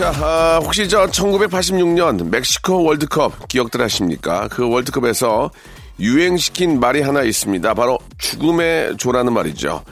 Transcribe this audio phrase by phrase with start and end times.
[0.00, 4.48] 자 아, 혹시 저 1986년 멕시코 월드컵 기억들 하십니까?
[4.48, 5.50] 그 월드컵에서
[6.00, 7.74] 유행시킨 말이 하나 있습니다.
[7.74, 9.84] 바로 죽음의 조라는 말이죠.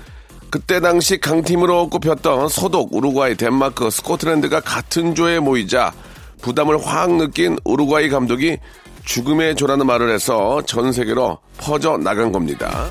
[0.48, 5.92] 그때 당시 강팀으로 꼽혔던 서독, 우루과이, 덴마크, 스코틀랜드가 같은 조에 모이자
[6.40, 8.56] 부담을 확 느낀 우루과이 감독이
[9.04, 12.90] 죽음의 조라는 말을 해서 전 세계로 퍼져 나간 겁니다.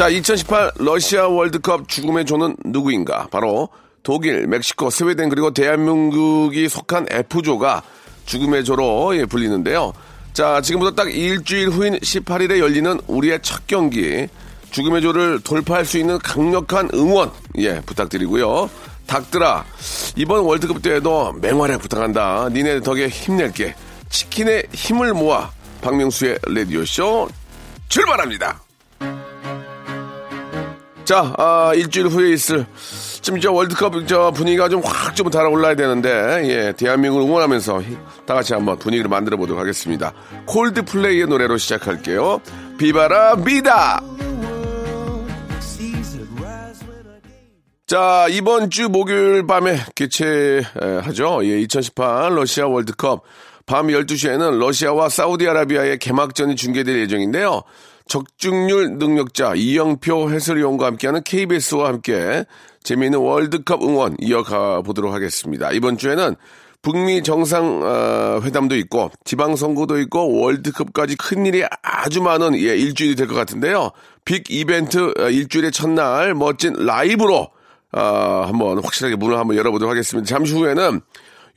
[0.00, 3.28] 자, 2018 러시아 월드컵 죽음의 조는 누구인가?
[3.30, 3.68] 바로
[4.02, 7.82] 독일, 멕시코, 스웨덴 그리고 대한민국이 속한 F조가
[8.24, 9.92] 죽음의 조로 예, 불리는데요.
[10.32, 14.26] 자, 지금부터 딱 일주일 후인 18일에 열리는 우리의 첫 경기.
[14.70, 18.70] 죽음의 조를 돌파할 수 있는 강력한 응원, 예, 부탁드리고요.
[19.06, 19.66] 닭들아,
[20.16, 22.48] 이번 월드컵 때에도 맹활약 부탁한다.
[22.48, 23.74] 니네 덕에 힘낼게.
[24.08, 25.50] 치킨의 힘을 모아.
[25.82, 27.28] 박명수의 라디오 쇼
[27.90, 28.69] 출발합니다.
[31.10, 32.64] 자, 아, 일주일 후에 있을
[33.20, 36.08] 지금 저 월드컵 저 분위기가 좀 확 좀 달아올라야 되는데
[36.44, 37.82] 예, 대한민국을 응원하면서
[38.26, 40.12] 다 같이 한번 분위기를 만들어 보도록 하겠습니다.
[40.46, 42.40] 콜드플레이의 노래로 시작할게요.
[42.78, 44.00] 비바라 비다.
[47.88, 51.40] 자, 이번 주 목요일 밤에 개최하죠.
[51.42, 53.24] 예, 2018 러시아 월드컵
[53.66, 57.62] 밤 12시에는 러시아와 사우디아라비아의 개막전이 중계될 예정인데요.
[58.10, 62.44] 적중률 능력자 이영표 해설위원과 함께하는 KBS와 함께
[62.82, 65.70] 재미있는 월드컵 응원 이어가 보도록 하겠습니다.
[65.70, 66.34] 이번 주에는
[66.82, 73.14] 북미 정상 어, 회담도 있고 지방 선거도 있고 월드컵까지 큰 일이 아주 많은 예, 일주일이
[73.14, 73.90] 될 것 같은데요.
[74.24, 77.48] 빅 이벤트 어, 일주일의 첫날 멋진 라이브로
[77.92, 80.26] 어, 한번 확실하게 문을 한번 열어보도록 하겠습니다.
[80.26, 81.00] 잠시 후에는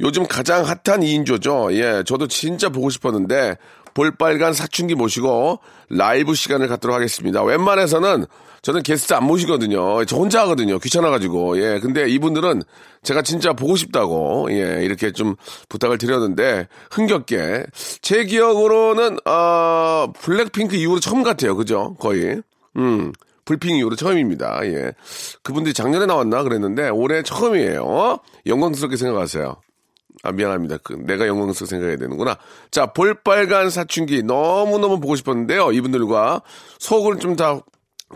[0.01, 1.73] 요즘 가장 핫한 2인조죠.
[1.73, 3.55] 예, 저도 진짜 보고 싶었는데
[3.93, 5.59] 볼빨간 사춘기 모시고
[5.89, 7.43] 라이브 시간을 갖도록 하겠습니다.
[7.43, 8.25] 웬만해서는
[8.63, 10.05] 저는 게스트 안 모시거든요.
[10.05, 10.79] 저 혼자 하거든요.
[10.79, 11.61] 귀찮아가지고.
[11.61, 11.79] 예.
[11.81, 12.63] 근데 이분들은
[13.03, 14.85] 제가 진짜 보고 싶다고, 예.
[14.85, 15.35] 이렇게 좀
[15.67, 17.65] 부탁을 드렸는데, 흥겹게.
[18.01, 21.57] 제 기억으로는, 어, 블랙핑크 이후로 처음 같아요.
[21.57, 21.95] 그죠?
[21.99, 22.41] 거의.
[22.77, 23.11] 음.
[23.43, 24.61] 불핑 이후로 처음입니다.
[24.67, 24.93] 예.
[25.43, 28.19] 그분들이 작년에 나왔나 그랬는데, 올해 처음이에요.
[28.45, 29.57] 영광스럽게 생각하세요.
[30.23, 30.77] 아, 미안합니다.
[30.83, 32.37] 그, 내가 영광스럽게 생각해야 되는구나.
[32.71, 35.71] 자, 볼빨간 사춘기 너무너무 보고 싶었는데요.
[35.73, 36.41] 이분들과
[36.79, 37.59] 속을 좀 다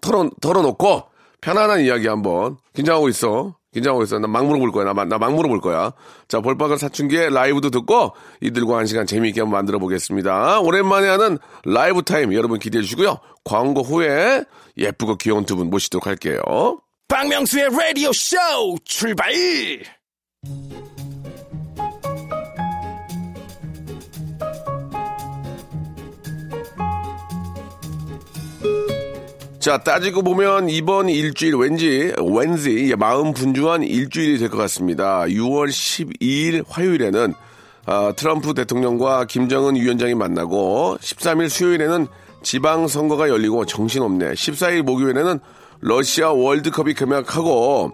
[0.02, 1.04] 털어, 털어놓고
[1.42, 2.58] 편안한 이야기 한번.
[2.74, 3.56] 긴장하고 있어.
[3.74, 4.20] 긴장하고 있어.
[4.20, 4.86] 나 막 물어볼 거야.
[4.94, 5.92] 나, 나막 물어볼 거야.
[6.28, 10.60] 자, 볼빨간 사춘기의 라이브도 듣고 이들과 한 시간 재미있게 한번 만들어 보겠습니다.
[10.62, 13.18] 오랜만에 하는 라이브 타임 여러분 기대해 주시고요.
[13.44, 14.44] 광고 후에
[14.78, 16.42] 예쁘고 귀여운 두 분 모시도록 할게요.
[17.08, 18.38] 박명수의 라디오 쇼
[18.86, 19.32] 출발!
[29.60, 35.22] 자, 따지고 보면 이번 일주일 왠지, 왠지 마음 분주한 일주일이 될 것 같습니다.
[35.22, 37.34] 6월 12일 화요일에는
[37.86, 42.08] 아, 트럼프 대통령과 김정은 위원장이 만나고 13일 수요일에는
[42.44, 44.34] 지방 선거가 열리고 정신없네.
[44.34, 45.40] 14일 목요일에는
[45.80, 47.92] 러시아 월드컵이 개막하고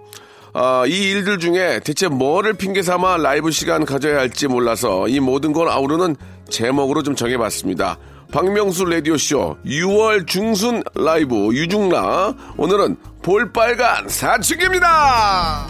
[0.53, 5.53] 아, 이 일들 중에 대체 뭐를 핑계 삼아 라이브 시간 가져야 할지 몰라서 이 모든
[5.53, 6.15] 걸 아우르는
[6.49, 7.97] 제목으로 좀 정해봤습니다.
[8.33, 15.67] 박명수 라디오쇼 6월 중순 라이브 유중라 오늘은 볼빨간 사춘기입니다.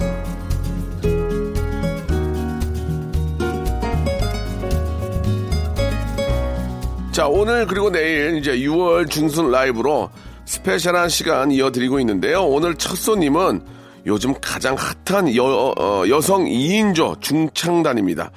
[7.12, 10.10] 자 오늘 그리고 내일 이제 6월 중순 라이브로
[10.45, 12.45] 스페셜한 시간 이어드리고 있는데요.
[12.45, 13.62] 오늘 첫 손님은
[14.06, 18.31] 요즘 가장 핫한 여, 어, 여성 2인조 중창단입니다.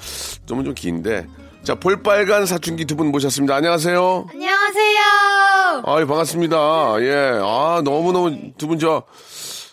[0.47, 1.27] 좀 좀 긴데
[1.67, 3.57] 자, 볼빨간 사춘기 두 분 모셨습니다.
[3.57, 4.27] 안녕하세요.
[4.31, 5.83] 안녕하세요.
[5.85, 6.57] 아유, 반갑습니다.
[7.01, 7.41] 예.
[7.43, 9.03] 아, 너무너무 두 분 저,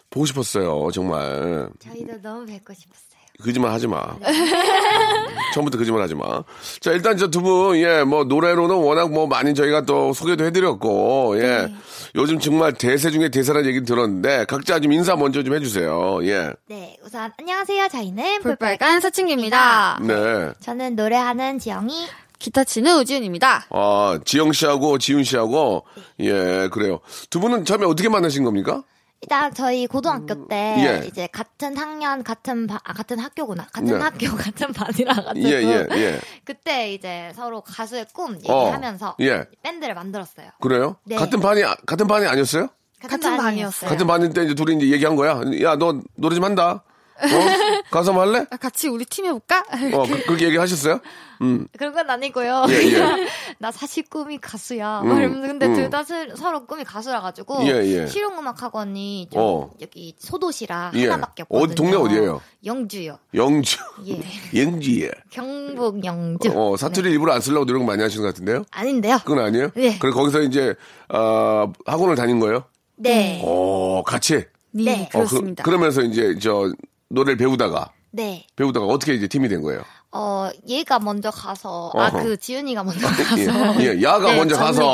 [0.09, 0.89] 보고 싶었어요.
[0.91, 1.69] 정말.
[1.79, 3.12] 저희도 너무 뵙고 싶었어요.
[3.41, 4.01] 거짓말 하지 마.
[5.53, 6.43] 처음부터 거짓말 하지 마.
[6.81, 11.35] 자, 일단 저 두 분, 예, 뭐, 노래로는 워낙 뭐 많이 저희가 또 소개도 해드렸고,
[11.37, 11.41] 예.
[11.41, 11.75] 네.
[12.15, 16.19] 요즘 정말 대세 중에 대세라는 얘기 들었는데, 각자 좀 인사 먼저 좀 해주세요.
[16.23, 16.51] 예.
[16.67, 17.87] 네, 우선 안녕하세요.
[17.89, 19.99] 저희는 볼빨간 사춘기입니다.
[20.01, 20.51] 네.
[20.59, 22.07] 저는 노래하는 지영이.
[22.39, 23.67] 기타 치는 우지윤입니다.
[23.69, 25.85] 아, 지영 씨하고 지훈 씨하고,
[26.19, 26.99] 예, 그래요.
[27.29, 28.83] 두 분은 처음에 어떻게 만나신 겁니까?
[29.23, 31.07] 일단 저희 고등학교 때 예.
[31.07, 34.03] 이제 같은 학년 같은 바, 아, 같은 학교구나 같은 네.
[34.03, 36.19] 학교 같은 반이라 가지고 예, 예, 예.
[36.43, 39.45] 그때 이제 서로 가수의 꿈 어, 얘기하면서 예.
[39.61, 40.49] 밴드를 만들었어요.
[40.59, 40.97] 그래요?
[41.05, 41.15] 네.
[41.15, 42.67] 같은 반이, 아- 같은 반이 아니었어요?
[43.01, 43.89] 같은 반이었어요.
[43.89, 45.39] 같은 반일 때 이제 둘이 이제 얘기한 거야.
[45.61, 46.83] 야, 너 노래 좀 한다.
[47.23, 47.83] 어?
[47.89, 48.45] 가서 할래?
[48.49, 49.63] 아, 같이 우리 팀 해볼까?
[49.93, 50.99] 어, 그, 그렇게 얘기하셨어요?
[51.41, 51.67] 음.
[51.77, 52.65] 그런 건 아니고요.
[52.69, 53.27] 예, 예.
[53.59, 55.01] 나 사실 꿈이 가수야.
[55.01, 55.73] 음, 근데 음.
[55.73, 56.03] 둘다
[56.35, 58.07] 서로 꿈이 가수라 가지고 예, 예.
[58.07, 59.71] 실용음악학원이 좀 어.
[59.81, 61.07] 여기 소도시라 예.
[61.07, 61.65] 하나밖에 없거든요.
[61.65, 62.41] 어디, 동네 어디예요?
[62.65, 63.19] 영주요.
[63.33, 63.77] 영주.
[64.07, 64.21] 예.
[64.63, 65.11] 영주에.
[65.29, 66.51] 경북 영주.
[66.55, 68.63] 어, 사투리 일부러 안 쓰려고 노력 많이 하시는 것 같은데요?
[68.71, 69.19] 아닌데요?
[69.25, 69.69] 그건 아니에요?
[69.75, 69.97] 네.
[69.99, 70.75] 그래, 거기서 이제,
[71.09, 72.63] 어, 학원을 다닌 거예요?
[72.95, 73.41] 네.
[73.43, 74.45] 어, 같이?
[74.71, 75.09] 네.
[75.13, 75.63] 어, 그렇습니다.
[75.63, 76.71] 그, 러면서 이제, 저,
[77.13, 78.45] 노래를 배우다가, 네.
[78.55, 79.81] 배우다가 어떻게 이제 팀이 된 거예요?
[80.15, 81.99] 어, 얘가 먼저 가서, 어허.
[82.03, 83.81] 아, 그, 지은이가 먼저 가서.
[83.81, 84.91] 예, 예, 야가 네, 먼저 가서.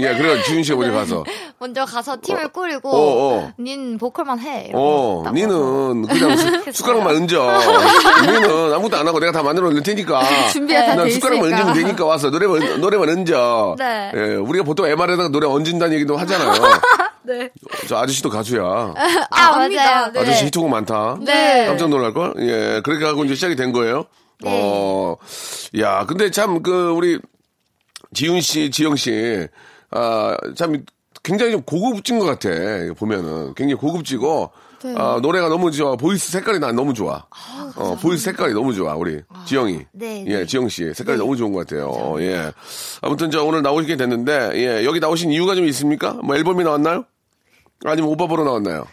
[0.00, 1.24] 예, 그래, 지훈 씨가 먼저 가서,
[1.58, 3.52] 먼저 가서 팀을 꾸리고, 어, 어.
[3.58, 4.70] 닌 보컬만 해.
[4.74, 7.58] 어, 딱 니는 그냥 수, 숟가락만 얹어.
[8.22, 10.22] 니는 아무것도 안 하고 내가 다 만들어 놓을 테니까.
[10.52, 11.52] 준비가 난 숟가락만.
[11.52, 13.76] 얹으면 되니까 와서 노래만, 노래만 얹어.
[13.78, 14.12] 네.
[14.14, 16.52] 예, 우리가 보통 MR에다가 노래 얹은다는 얘기도 하잖아요.
[17.28, 17.50] 네.
[17.86, 18.62] 저 아저씨도 가수야.
[18.64, 18.94] 아,
[19.36, 19.84] 압니다.
[19.84, 20.12] 맞아요.
[20.12, 20.20] 네.
[20.20, 21.18] 아저씨 히트곡 많다.
[21.20, 21.66] 네.
[21.66, 22.32] 깜짝 놀랄 걸?
[22.38, 24.06] 예, 그렇게 하고 이제 시작이 된 거예요.
[24.40, 24.50] 네.
[24.50, 25.16] 어,
[25.78, 27.18] 야, 근데 참, 그, 우리,
[28.14, 29.46] 지훈 씨, 지영 씨,
[29.90, 30.84] 아, 참,
[31.22, 32.48] 굉장히 좀 고급진 것 같아.
[32.96, 33.54] 보면은.
[33.54, 34.50] 굉장히 고급지고,
[34.84, 34.94] 네.
[34.96, 35.96] 아, 노래가 너무 좋아.
[35.96, 37.26] voice 색깔이 난 너무 좋아.
[37.74, 39.20] 어, voice 색깔이 너무 좋아, 우리.
[39.44, 39.80] 지영이.
[39.92, 40.46] 네, 예, 네.
[40.46, 40.94] 지영 씨.
[40.94, 42.14] 색깔이 너무 좋은 것 같아요.
[42.20, 42.52] 예.
[43.02, 46.12] 아무튼 저 오늘 나오시게 됐는데, 예, 여기 나오신 이유가 좀 있습니까?
[46.22, 47.04] 뭐 앨범이 나왔나요?
[47.84, 48.86] 아니면 오빠 보러 나왔나요?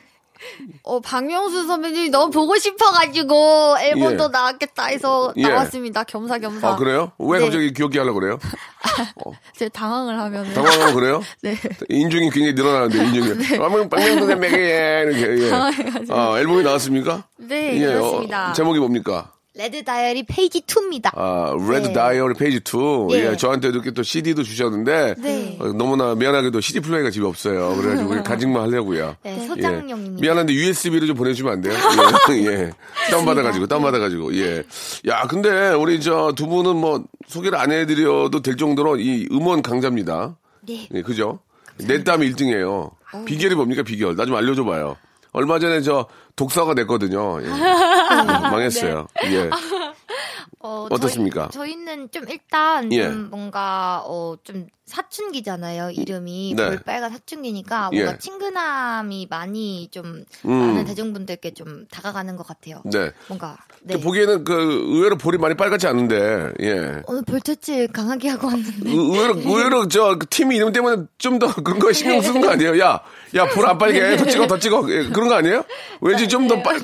[0.84, 4.28] 어, 박명수 선배님이 너무 보고 싶어가지고 앨범도 예.
[4.32, 5.44] 나왔겠다 해서 예.
[5.44, 6.04] 나왔습니다.
[6.04, 6.68] 겸사겸사.
[6.70, 7.12] 아, 그래요?
[7.18, 7.46] 왜 네.
[7.46, 8.38] 갑자기 귀엽게 하려고 그래요?
[9.56, 11.22] 제가 당황을 하면 당황하고 그래요?
[11.42, 11.56] 네.
[11.90, 13.58] 인중이 굉장히 늘어나는데, 인중이.
[13.58, 15.52] 빵빵, 빵빵, 매게, 이렇게, 예.
[16.12, 17.24] 아, 앨범이 나왔습니까?
[17.38, 18.50] 네, 예, 그렇습니다.
[18.50, 19.32] 어, 제목이 뭡니까?
[19.58, 21.12] Red Diary Page 2입니다.
[21.18, 21.94] 아, Red 네.
[21.94, 23.08] Diary Page 2.
[23.14, 23.32] 예.
[23.32, 25.58] 예, 저한테도 이렇게 또 CD도 주셨는데, 네.
[25.62, 27.74] 어, 너무나 미안하게도 CD 플레이가 집에 없어요.
[27.78, 29.16] 그래가지고 우리 간직만 하려고요.
[29.24, 29.48] 네, 예.
[29.48, 30.22] 소장용입니다.
[30.22, 31.74] 미안한데 USB로 좀 보내주면 안 돼요?
[32.32, 32.46] 예.
[32.48, 32.72] 예.
[33.10, 34.64] 다운 받아가지고, 다운 받아가지고, 예.
[35.08, 40.36] 야, 근데 우리 저 두 분은 뭐 소개를 안 해드려도 될 정도로 이 음원 강자입니다.
[40.68, 40.90] 네.
[40.94, 41.40] 예, 그죠?
[41.78, 42.92] 내 땀이 1등이에요.
[43.26, 44.18] 비결이 뭡니까, 비결?
[44.18, 44.98] 나 좀 알려줘봐요.
[45.32, 47.40] 얼마 전에 저 독사가 냈거든요.
[47.42, 47.46] 예.
[48.10, 49.08] 망했어요.
[49.26, 49.50] 예.
[50.60, 51.50] 어, 어떻습니까?
[51.52, 53.04] 저희, 는 좀 일단 예.
[53.10, 55.92] 좀 뭔가 어 좀 사춘기잖아요.
[55.92, 56.66] 이름이 네.
[56.68, 57.98] 볼빨간 사춘기니까 예.
[58.04, 60.52] 뭔가 친근함이 많이 좀 음.
[60.52, 62.82] 많은 대중분들께 좀 다가가는 것 같아요.
[62.86, 63.12] 네.
[63.28, 64.00] 뭔가 네.
[64.00, 67.02] 보기에는 그 의외로 볼이 많이 빨갛지 않은데, 예.
[67.08, 71.80] 오늘 볼터치 강하게 하고 왔는데 의- 의외로, 의외로 저 팀 이름 때문에 좀 더 그런
[71.80, 72.80] 거 신경 쓰는 거 아니에요?
[72.80, 73.02] 야,
[73.36, 74.16] 야, 볼 안 빨개.
[74.18, 74.86] 더 찍어, 더 찍어.
[74.90, 75.66] 예, 그런 거 아니에요?
[76.02, 76.80] 왠지 좀 더 빨,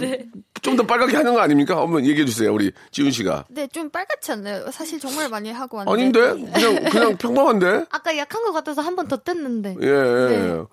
[0.61, 1.79] 좀더 빨갛게 하는 거 아닙니까?
[1.79, 2.53] 한번 얘기해 주세요.
[2.53, 3.45] 우리 지훈 씨가.
[3.49, 4.69] 네, 좀 빨갛지 않나요?
[4.71, 6.19] 사실 정말 많이 하고 왔는데.
[6.21, 6.51] 아닌데?
[6.51, 7.85] 그냥, 그냥 평범한데?
[7.91, 10.63] 아까 약한 것 같아서 한 번 더 뗐는데 예, 예.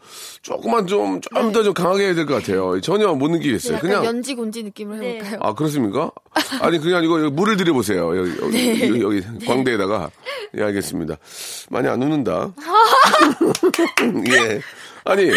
[0.42, 2.80] 조금만 좀, 좀더좀 강하게 해야 될 것 같아요.
[2.80, 3.78] 전혀 못 느끼겠어요.
[3.80, 4.04] 그냥.
[4.04, 5.16] 연지 곤지 느낌을 네.
[5.16, 5.40] 해볼까요?
[5.42, 6.10] 아, 그렇습니까?
[6.60, 8.16] 아니, 그냥 이거 물을 들여보세요.
[8.16, 10.10] 여기, 여기, 여기, 여기 광대에다가.
[10.56, 11.16] 예, 알겠습니다.
[11.70, 12.52] 많이 안 웃는다.
[14.30, 14.60] 예.
[15.04, 15.30] 아니,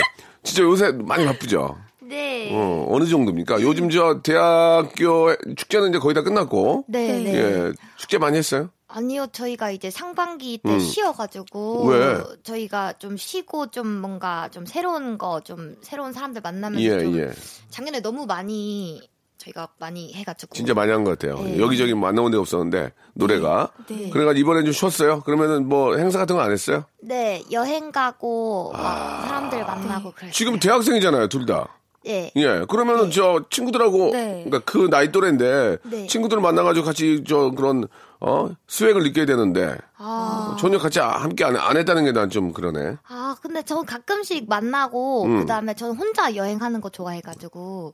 [0.43, 1.77] 진짜 요새 많이 바쁘죠?
[2.01, 2.49] 네.
[2.53, 3.61] 어, 어느 정도입니까?
[3.61, 6.83] 요즘 저 대학교 축제는 이제 거의 다 끝났고.
[6.87, 7.35] 네, 네.
[7.35, 7.71] 예.
[7.97, 8.69] 축제 많이 했어요?
[8.93, 10.79] 아니요, 저희가 이제 상반기 때 음.
[10.79, 12.17] 쉬어가지고 왜?
[12.43, 17.31] 저희가 좀 쉬고 좀 뭔가 좀 새로운 거 좀 새로운 사람들 만나면서 예, 좀 예.
[17.69, 19.01] 작년에 너무 많이
[19.37, 21.41] 저희가 많이 해가지고 진짜 많이 한 것 같아요.
[21.43, 21.57] 네.
[21.57, 23.71] 여기저기 만나본 데가 없었는데, 노래가.
[23.87, 24.09] 네.
[24.11, 25.21] 그래가지고 이번엔 좀 쉬었어요?
[25.21, 26.85] 그러면은 뭐 행사 같은 거 안 했어요?
[27.01, 30.29] 네 여행 가고 막 사람들 만나고 그랬어요.
[30.29, 30.31] 아.
[30.31, 31.69] 지금 대학생이잖아요, 둘 다.
[32.07, 32.31] 예.
[32.35, 34.43] 예, 그러면은 저 친구들하고 네.
[34.45, 36.07] 그러니까 그 나이 또래인데 네.
[36.07, 37.87] 친구들 만나 가지고 같이 저 그런
[38.23, 42.53] 어 수액을 느껴야 되는데 아, 전혀 같이 아- 함께 안, 안 했다는 게 난 좀
[42.53, 42.97] 그러네.
[43.07, 45.39] 아 근데 전 가끔씩 만나고 음.
[45.39, 47.93] 그다음에 저는 혼자 여행하는 거 좋아해가지고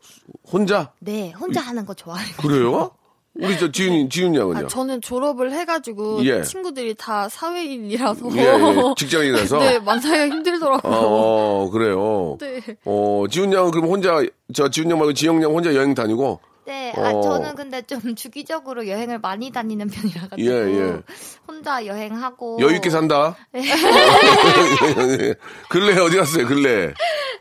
[0.51, 2.35] 혼자 네 혼자 하는 거 좋아해요.
[2.41, 2.91] 그래요?
[3.39, 4.65] 우리 저 지훈이 지훈 양은요?
[4.65, 6.41] 아, 저는 졸업을 해가지고 예.
[6.41, 8.93] 친구들이 다 사회인이라서 예, 예.
[8.97, 9.59] 직장인이라서.
[9.59, 10.91] 네 만나기가 힘들더라고요.
[10.93, 12.37] 어, 그래요.
[12.39, 12.61] 네.
[12.83, 16.93] 어, 지훈 양은 그럼 혼자 저 지훈 양 말고 지영 양 혼자 여행 다니고 네,
[16.97, 17.21] 아, 어.
[17.21, 21.01] 저는 근데 좀 주기적으로 여행을 많이 다니는 편이라 가지고 예, 예.
[21.47, 23.35] 혼자 여행하고 여유 있게 산다.
[25.69, 26.45] 근래 어디 갔어요?
[26.45, 26.93] 근래.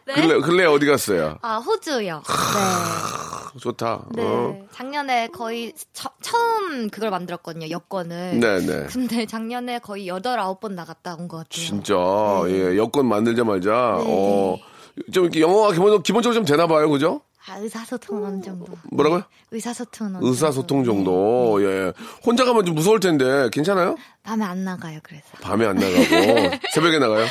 [0.07, 0.15] 네?
[0.15, 1.39] 근래 근래 어디 갔어요?
[1.43, 2.23] 아 호주요.
[2.25, 3.61] 네.
[3.61, 4.05] 좋다.
[4.15, 4.23] 네.
[4.23, 4.57] 어.
[4.73, 7.71] 작년에 거의 처, 처음 그걸 만들었거든요.
[7.71, 8.39] 여권을.
[8.39, 8.87] 네네.
[8.93, 11.67] 근데 작년에 거의 여덟 아홉 번 나갔다 온 것 같아요.
[11.67, 11.95] 진짜
[12.49, 14.57] 예 여권 만들자마자 어.
[15.13, 17.21] 좀 이렇게 영어가 기본, 기본적으로 좀 되나 봐요, 그죠?
[17.49, 18.67] 아, 의사소통 어느 정도.
[18.91, 19.23] 뭐라고요?
[19.53, 21.59] 의사소통 어느 의사소통 정도.
[21.61, 21.67] 네.
[21.67, 21.93] 예.
[22.25, 23.97] 혼자 가면 좀 무서울 텐데 괜찮아요?
[24.25, 25.25] 밤에 안 나가요, 그래서.
[25.41, 25.95] 밤에 안 나가고
[26.75, 27.27] 새벽에 나가요?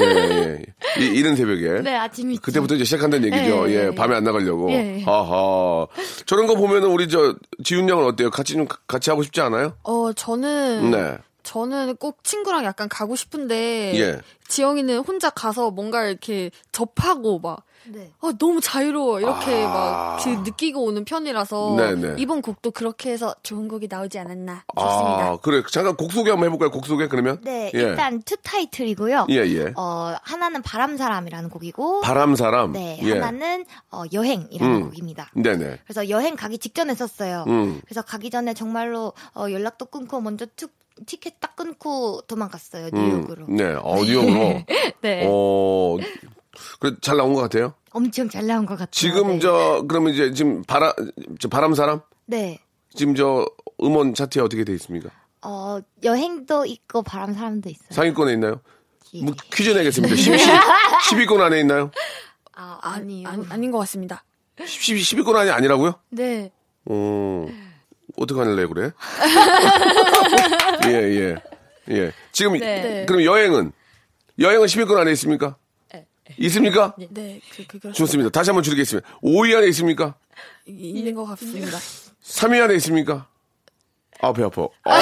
[0.00, 0.62] 예,
[0.98, 1.02] 예.
[1.02, 1.82] 이, 이른 새벽에.
[1.82, 2.42] 네, 아침 일찍.
[2.42, 3.68] 그때부터 이제 시작한다는 얘기죠.
[3.68, 4.70] 예, 예, 예, 밤에 안 나가려고.
[4.70, 5.02] 예.
[5.06, 5.86] 아하.
[6.26, 7.34] 저런 거 보면은 우리 저
[7.64, 8.30] 지훈 양은 어때요?
[8.30, 9.74] 같이 좀 같이 하고 싶지 않아요?
[9.82, 11.18] 어, 저는 네.
[11.42, 14.20] 저는 꼭 친구랑 약간 가고 싶은데 예.
[14.46, 18.10] 지영이는 혼자 가서 뭔가 이렇게 접하고 막 네.
[18.20, 20.16] 아, 너무 자유로워 이렇게 아.
[20.18, 22.14] 막그 느끼고 오는 편이라서 네네.
[22.18, 25.28] 이번 곡도 그렇게 해서 좋은 곡이 나오지 않았나 싶습니다.
[25.30, 25.62] 아, 그래.
[25.70, 26.70] 잠깐 곡 소개 한번 해볼까요?
[26.70, 27.38] 곡 소개 그러면?
[27.42, 27.78] 네, 예.
[27.78, 29.26] 일단 투 타이틀이고요.
[29.30, 29.72] 예, 예.
[29.76, 32.72] 어, 하나는 바람사람이라는 곡이고, 바람사람.
[32.72, 33.12] 네, 예.
[33.12, 34.90] 하나는 어, 여행이라는 음.
[34.90, 35.30] 곡입니다.
[35.34, 35.80] 네네.
[35.84, 37.44] 그래서 여행 가기 직전에 썼어요.
[37.48, 37.80] 음.
[37.84, 40.70] 그래서 가기 전에 정말로 어, 연락도 끊고 먼저 툭
[41.06, 42.98] 티켓 딱 끊고 도망갔어요 음.
[42.98, 43.46] 뉴욕으로.
[43.48, 43.74] 네.
[43.80, 44.62] 어, 뉴욕으로.
[45.02, 45.96] 네, 어,
[46.80, 47.74] 그래, 잘 나온 것 같아요?
[47.92, 48.90] 엄청 잘 나온 것 같아요.
[48.90, 49.38] 지금 네.
[49.40, 50.92] 저, 그러면 이제 지금 바람,
[51.38, 52.00] 저 바람 사람?
[52.26, 52.58] 네,
[52.94, 53.46] 지금 저
[53.82, 55.10] 음원 차트에 어떻게 돼 있습니까?
[55.42, 57.88] 어, 여행도 있고 바람 사람도 있어요.
[57.90, 58.60] 상위권에 있나요?
[59.14, 59.22] 예.
[59.22, 60.14] 뭐 퀴즈 내겠습니다.
[60.14, 60.34] 10,
[61.08, 61.90] 10 위권 안에 있나요?
[62.54, 63.28] 아, 아, 아니요.
[63.28, 64.24] 아니, 아닌 것 같습니다.
[64.64, 65.94] 10, 10위권 안에 아니라고요?
[66.10, 66.52] 네.
[66.84, 67.46] 어,
[68.16, 68.92] 어떡하길래 그래?
[70.86, 71.36] 예, 예.
[71.90, 72.12] 예.
[72.30, 73.04] 지금, 네.
[73.06, 73.72] 그럼 여행은?
[74.38, 75.56] 여행은 10위권 안에 있습니까?
[76.38, 76.94] 있습니까?
[77.10, 77.92] 네, 그, 그, 그렇습니다.
[77.92, 78.30] 좋습니다.
[78.30, 79.08] 다시 한번 줄이겠습니다.
[79.22, 80.14] 5위 안에 있습니까?
[80.66, 81.78] 이- 있는 것 같습니다.
[82.24, 83.26] 3위 안에 있습니까?
[84.20, 84.62] 아, 배 아파.
[84.84, 84.98] 아, 아,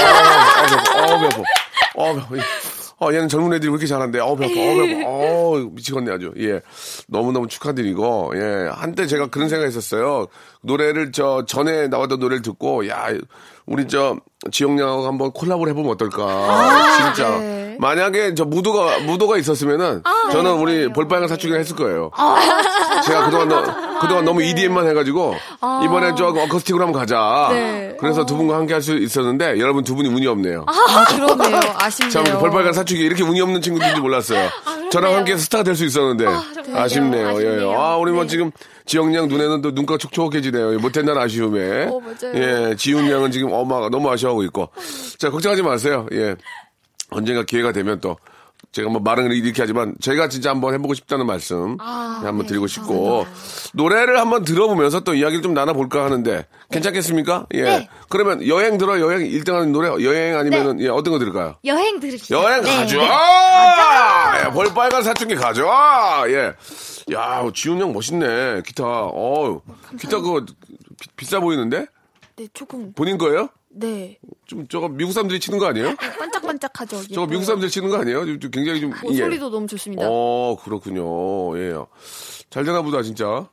[0.67, 1.01] 배 아파.
[1.03, 1.43] 아, 배 아파.
[1.97, 2.45] 아, 배 아파.
[3.03, 4.19] 아, 얘는 젊은 애들이 왜 이렇게 잘한대?
[4.21, 4.53] 아, 배 아파.
[4.53, 5.11] 아, 배 아파.
[5.11, 6.33] 아, 미치겠네, 아주.
[6.39, 6.61] 예.
[7.09, 8.69] 너무너무 축하드리고, 예.
[8.73, 10.27] 한때 제가 그런 생각 했었어요.
[10.63, 13.09] 노래를 저 전에 나왔던 노래를 듣고, 야,
[13.71, 14.17] 우리 저
[14.51, 17.05] 지영양하고 한번 콜라보를 해보면 어떨까.
[17.15, 17.31] 진짜.
[17.39, 17.77] 네.
[17.79, 22.11] 만약에 저 무도가, 무도가 있었으면은 저는 우리 볼빨간 사춘기를 했을 거예요.
[23.07, 23.63] 제가 그동안, 너,
[24.01, 25.35] 그동안 너무 EDM만 해가지고
[25.85, 27.49] 이번에 저 어쿠스틱으로 한번 가자.
[27.53, 27.97] 네.
[28.01, 30.65] 그래서 두 분과 함께 할 수 있었는데 여러분 두 분이 운이 없네요.
[30.67, 31.61] 아, 그러네요.
[31.77, 32.11] 아쉽네요.
[32.11, 34.49] 참 볼빨간 사춘기 이렇게 운이 없는 친구들인지 몰랐어요.
[34.91, 36.27] 저랑 함께 스타가 될 수 있었는데
[36.75, 37.71] 아, 쉽네요 아쉽네요.
[37.71, 37.75] 예.
[37.75, 38.29] 아 우리 뭐 네.
[38.29, 38.51] 지금
[38.91, 40.81] 지영 양 눈에는 또 눈가 촉촉해지네요.
[40.81, 41.85] 못했다는 아쉬움에.
[41.85, 42.01] 어.
[42.35, 44.69] 예, 지훈 양은 지금 엄마가 너무 아쉬워하고 있고.
[45.17, 46.09] 자 걱정하지 마세요.
[46.11, 46.35] 예,
[47.11, 48.17] 언젠가 기회가 되면 또.
[48.73, 52.69] 제가 뭐 말은 이렇게 하지만 제가 진짜 한번 해보고 싶다는 말씀 아, 한번 네, 드리고
[52.69, 53.27] 싶고
[53.75, 57.47] 노래를 한번 들어보면서 또 이야기를 좀 나눠볼까 하는데 괜찮겠습니까?
[57.55, 57.63] 예.
[57.63, 57.89] 네.
[58.09, 61.57] 그러면 여행 들어 여행 1등하는 노래 여행 아니면은 예, 어떤 거 들을까요?
[61.65, 62.37] 여행 들읍시다.
[62.37, 63.01] 여행 네, 가죠.
[64.33, 64.45] 네.
[64.47, 65.69] 예, 볼빨간 사춘기 가죠.
[66.29, 66.55] 예.
[67.13, 68.63] 야, 지훈 형 멋있네.
[68.67, 68.85] 기타.
[68.85, 69.61] 어,
[69.99, 70.45] 기타 그거
[71.01, 71.87] 비, 비싸 보이는데?
[72.37, 73.49] 네, 조금, 본인 거예요?
[73.69, 74.19] 네.
[74.47, 75.95] 좀 저거 미국 사람들이 치는 거 아니에요?
[75.97, 76.97] 반짝반짝하죠.
[77.03, 77.27] 저거 예뻐요.
[77.27, 78.27] 미국 사람들이 치는 거 아니에요?
[78.27, 80.05] 좀, 좀 굉장히 좀 어, 소리도 너무 좋습니다.
[80.09, 81.59] 어, 그렇군요.
[81.59, 81.75] 예.
[82.51, 83.49] 잘 되나 보다, 진짜.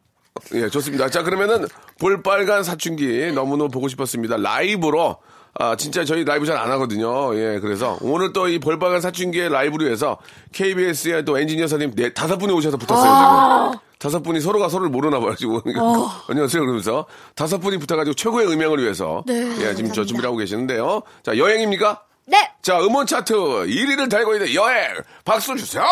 [0.54, 1.10] 예, 좋습니다.
[1.10, 1.68] 자, 그러면은
[2.00, 4.38] 볼빨간 사춘기 너무너무 보고 싶었습니다.
[4.38, 5.18] 라이브로
[5.60, 7.36] 아, 진짜 저희 라이브 잘 안 하거든요.
[7.36, 10.18] 예, 그래서 오늘 또이 볼빨간 사춘기의 라이브로 해서
[10.54, 13.80] KBS의 또 엔지니어 선생님 네, 다섯 분이 오셔서 붙었어요, 지금.
[14.00, 15.60] 다섯 분이 서로가 서로를 모르나 봐요, 지금.
[16.30, 17.06] 안녕하세요, 그러면서.
[17.36, 19.24] 다섯 분이 붙어가지고 최고의 음향을 위해서.
[19.30, 21.02] 예, 지금 저 준비를 하고 계시는데요.
[21.24, 22.02] 자, 여행입니까?
[22.26, 22.52] 네.
[22.62, 24.96] 자, 음원 차트 1위를 달고 있는 여행!
[25.24, 25.84] 박수 주세요!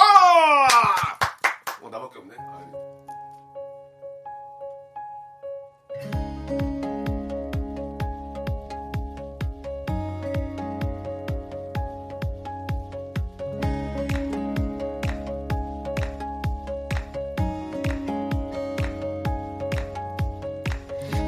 [1.81, 2.24] 어, 나밖에 없네.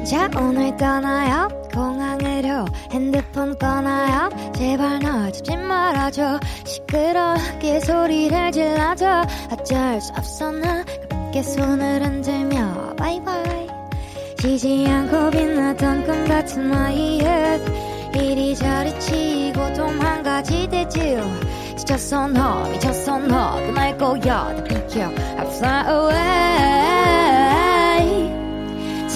[0.08, 1.48] 자 오늘 떠나요.
[1.74, 4.30] 공항으로 핸드폰 꺼나요.
[4.54, 6.40] 제발 놓치지 말아줘.
[6.64, 9.22] 시끄럽게 소리를 질러줘.
[9.52, 10.84] 어쩔 수 없어 나
[11.28, 13.68] 가볍게 손을 흔들며 바이바이
[14.40, 17.60] 쉬지 않고 빛나던 꿈 같은 나의
[18.14, 21.18] 이리저리 치고 좀한 가지 되지
[21.76, 24.54] 지쳤어 너 미쳤어 너 떠날 거야.
[24.56, 25.10] 다 비켜.
[25.36, 27.07] I'm fly away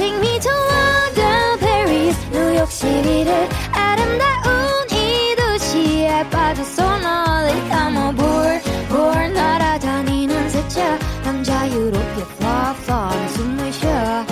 [0.03, 10.51] Take me to London, Paris, 뉴욕시리를 아름다운 이 도시에 빠졌어 널 Come aboard, board 날아다니는
[10.51, 14.27] 새차 난 자유롭게 fly, fly 숨을 쉬어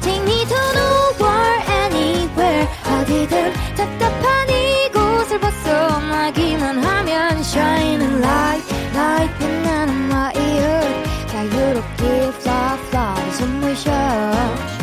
[0.00, 11.04] Take me to nowhere, anywhere 어디든 답답한 이곳을 벗어나기만 하면 Shining light, light 빛나는 ear
[11.28, 14.75] 자유롭게 fly 숨을 쉬어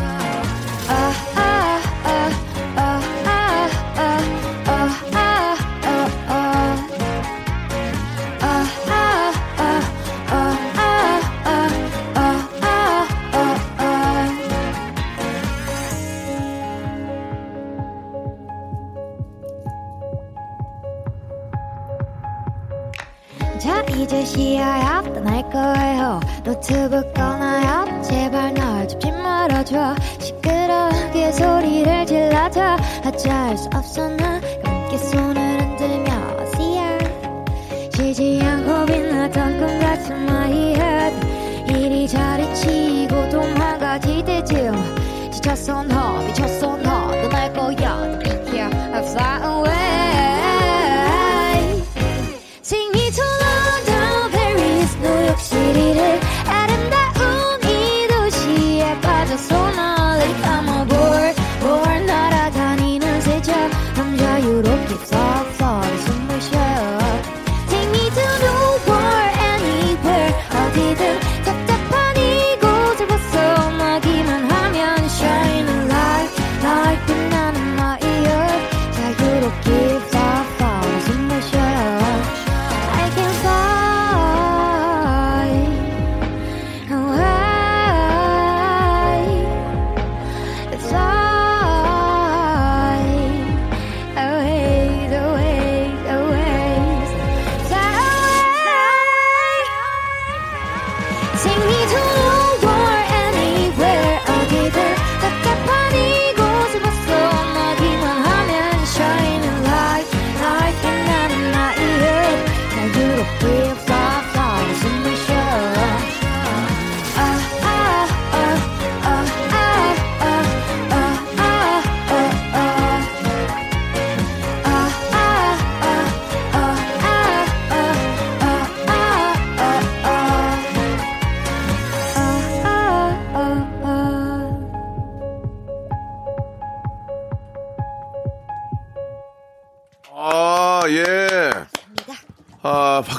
[25.53, 26.19] 거예요.
[26.43, 28.01] 노트북 꺼놔요.
[28.01, 29.95] 제발 날 줍지 말아줘.
[30.19, 32.77] 시끄럽게 소리를 질러줘.
[33.05, 34.41] 어쩔 수 없어 나?
[34.65, 36.11] 함께 손을 흔들며
[36.57, 36.97] 씨야?
[37.95, 41.15] 쉬지 않고 빛나던 꿈 같은 my head
[41.69, 44.73] 이리저리 치고 도망가지 대지요.
[45.31, 46.02] 지쳤어 너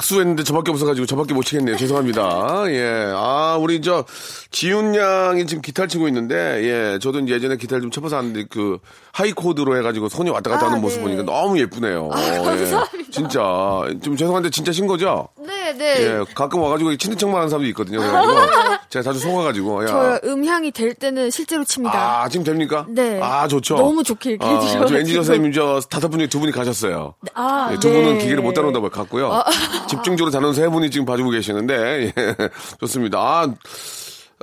[0.05, 1.77] 아, 박수 했는데 저밖에 없어가지고 저밖에 못 치겠네요.
[1.77, 2.65] 죄송합니다.
[2.67, 3.11] 예.
[3.15, 4.05] 아, 우리 저,
[4.51, 6.99] 지훈 양이 지금 기타를 치고 있는데, 예.
[6.99, 8.77] 저도 예전에 기타를 좀 쳐봐서 하는데, 그,
[9.15, 11.03] 하이코드로 해가지고 손이 왔다 갔다 아, 하는 모습 네.
[11.03, 12.09] 보니까 너무 예쁘네요.
[12.09, 12.87] 감사합니다.
[12.99, 13.03] 예.
[13.11, 13.39] 진짜.
[14.03, 15.29] 좀 죄송한데 진짜 신 거죠?
[15.39, 16.01] 네, 네.
[16.01, 16.25] 예.
[16.35, 17.99] 가끔 와가지고 치는 척만 하는 사람도 있거든요.
[17.99, 18.35] 그래가지고.
[18.89, 19.83] 제가 자주 속아가지고.
[19.83, 19.87] 야.
[19.87, 22.23] 저 음향이 될 때는 실제로 칩니다.
[22.23, 22.85] 아, 지금 됩니까?
[22.89, 23.21] 네.
[23.21, 23.75] 아, 좋죠.
[23.75, 24.87] 너무 좋게 이렇게 아, 해주셔가지고.
[24.89, 27.15] 저 엔지니어 선생님 저 다섯 분 중에 두 분이 가셨어요.
[27.33, 28.23] 아, 예, 두 분은 네.
[28.23, 29.43] 기계를 못 다룬다고 갔고요.
[29.95, 32.35] 집중적으로 다루는 세 분이 지금 봐주고 계시는데, 예,
[32.79, 33.19] 좋습니다.
[33.19, 33.53] 아,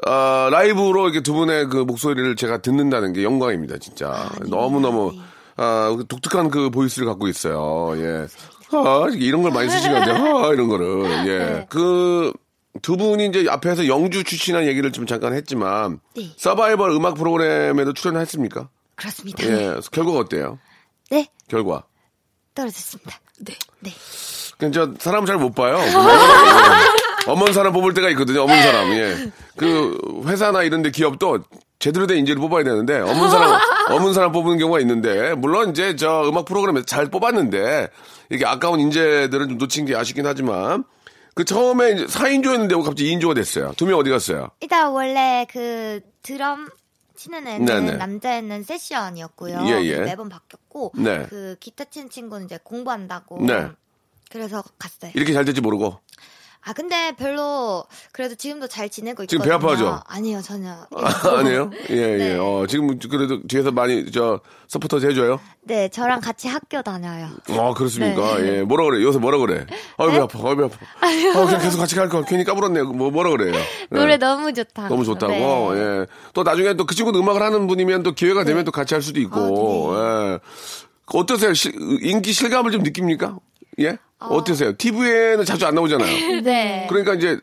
[0.06, 4.30] 아, 라이브로 이렇게 두 분의 그 목소리를 제가 듣는다는 게 영광입니다, 진짜.
[4.48, 5.12] 너무너무,
[5.56, 7.92] 아, 독특한 그 보이스를 갖고 있어요.
[7.96, 8.26] 예.
[8.72, 10.44] 아, 이런 걸 많이 쓰시거든요.
[10.44, 11.04] 아, 이런 거를.
[11.28, 11.38] 예.
[11.38, 11.66] 네.
[11.68, 12.32] 그,
[12.80, 16.00] 두 분이 이제 앞에서 영주 출신한 얘기를 좀 잠깐 했지만,
[16.36, 18.68] 서바이벌 음악 프로그램에도 출연했습니까?
[18.96, 19.44] 그렇습니다.
[19.46, 19.76] 예.
[19.90, 20.58] 결과가 어때요?
[21.10, 21.84] 네, 결과.
[22.54, 23.20] 떨어졌습니다.
[23.40, 23.54] 네.
[23.80, 23.94] 그냥
[24.70, 25.78] 저 사람 잘 못 봐요.
[27.26, 28.42] 어먼 사람 뽑을 때가 있거든요.
[28.42, 28.92] 어먼 사람.
[28.92, 29.16] 예.
[29.56, 29.96] 그
[30.26, 31.40] 회사나 이런 데 기업도
[31.78, 36.28] 제대로 된 인재를 뽑아야 되는데 어먼 사람 어먼 사람 뽑는 경우가 있는데 물론 이제 저
[36.28, 37.88] 음악 프로그램에서 잘 뽑았는데
[38.30, 40.84] 이게 아까운 인재들을 좀 놓친 게 아쉽긴 하지만
[41.34, 43.72] 그 처음에 이제 4인조였는데 갑자기 2인조가 됐어요.
[43.76, 44.48] 두 명 어디 갔어요?
[44.60, 46.68] 일단 원래 그 드럼
[47.16, 47.92] 치는 애는 네네.
[47.98, 49.60] 남자애는 세션이었고요.
[49.66, 49.98] 예, 예.
[50.00, 51.26] 매번 바뀌었고 네.
[51.30, 53.44] 그 기타 치는 친구는 이제 공부한다고.
[53.46, 53.68] 네.
[54.32, 55.10] 그래서 갔어요.
[55.14, 55.98] 이렇게 잘 될지 모르고.
[56.64, 59.58] 아 근데 별로 그래도 지금도 잘 지내고 지금 있거든요.
[59.58, 60.00] 배 아파하죠?
[60.06, 60.70] 아니요 전혀.
[60.94, 61.70] 아 니에요?
[61.90, 62.16] 예, 예.
[62.16, 62.36] 네.
[62.38, 65.40] 어, 지금 그래도 뒤에서 많이 저 서포터 해줘요?
[65.62, 67.30] 네 저랑 같이 학교 다녀요.
[67.50, 68.38] 아, 그렇습니까?
[68.38, 68.58] 네.
[68.58, 68.62] 예.
[68.62, 69.02] 뭐라 그래?
[69.02, 69.66] 요새 뭐라 그래?
[69.96, 70.76] 아유, 배 아파, 아유, 배 아파.
[71.40, 72.24] 아, 그냥 계속 같이 갈 걸.
[72.26, 72.82] 괜히 까불었네.
[72.84, 73.54] 뭐, 뭐라 그래요?
[73.56, 73.96] 예.
[73.96, 74.88] 노래 너무 좋다고.
[74.88, 75.32] 너무 좋다고.
[75.74, 75.80] 네.
[75.80, 76.06] 예.
[76.32, 79.18] 또 나중에 또 그 친구도 음악을 하는 분이면 또 기회가 되면 또 같이 할 수도
[79.18, 79.94] 있고.
[79.96, 80.38] 아, 예.
[81.06, 81.52] 어떠세요?
[81.54, 83.36] 시- 인기 실감을 좀 느낍니까?
[83.80, 83.96] 예?
[84.18, 84.76] 어 떠세요?
[84.76, 86.40] TV에는 자주 안 나오잖아요.
[86.42, 86.86] 네.
[86.88, 87.38] 그러니까 이제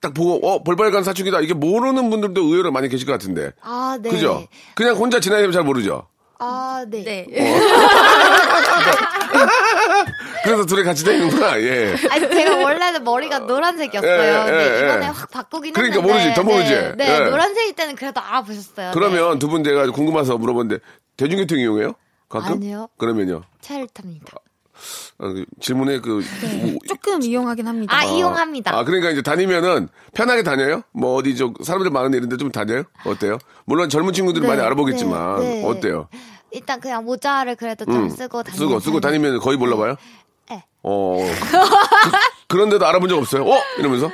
[0.00, 1.40] 딱 보고, 어, 벌벌간 사춘기다.
[1.40, 3.52] 이게 모르는 분들도 의외로 많이 계실 것 같은데.
[3.62, 4.10] 아 네.
[4.10, 4.46] 그죠?
[4.74, 6.06] 그냥 혼자 지나다니면 잘 모르죠?
[6.38, 7.02] 아 네.
[7.04, 7.26] 네.
[10.44, 11.94] 그래서 둘이 같이 다니는구나, 예.
[12.10, 14.10] 아니 제가 원래는 머리가 노란색이었어요.
[14.12, 14.84] 예, 예, 근데 예.
[14.84, 16.12] 이번에 확 바꾸긴 그러니까 했는데.
[16.12, 16.70] 모르지, 더 모르지.
[16.70, 17.30] 네, 네, 예.
[17.30, 18.90] 노란색일 때는 그래도 알아보셨어요.
[18.92, 20.82] 그러면 두 분 제가 궁금해서 물어봤는데
[21.16, 21.94] 대중교통 이용해요?
[22.28, 22.54] 가끔?
[22.54, 22.88] 아니요.
[22.98, 23.40] 그러면요.
[23.40, 23.46] 네.
[23.62, 24.26] 차를 탑니다.
[25.18, 26.22] 아, 그 질문에 그
[26.62, 27.96] 뭐- 조금 이용하긴 합니다.
[27.96, 28.76] 아, 이용합니다.
[28.76, 30.82] 아 그러니까 이제 다니면은 편하게 다녀요?
[30.92, 32.84] 뭐 어디 저 사람들 많은 이런데 좀 다녀요?
[33.04, 33.38] 어때요?
[33.64, 35.64] 물론 젊은 친구들이 네, 많이 알아보겠지만 네, 네.
[35.64, 36.08] 어때요?
[36.50, 39.96] 일단 그냥 모자를 그래도 좀 음, 쓰고 다니면 쓰고 쓰고 다니면 거의 몰라봐요?
[40.50, 40.64] 네.
[40.82, 41.18] 어
[42.48, 43.44] 그, 런데도 알아본 적 없어요?
[43.44, 44.10] 어 이러면서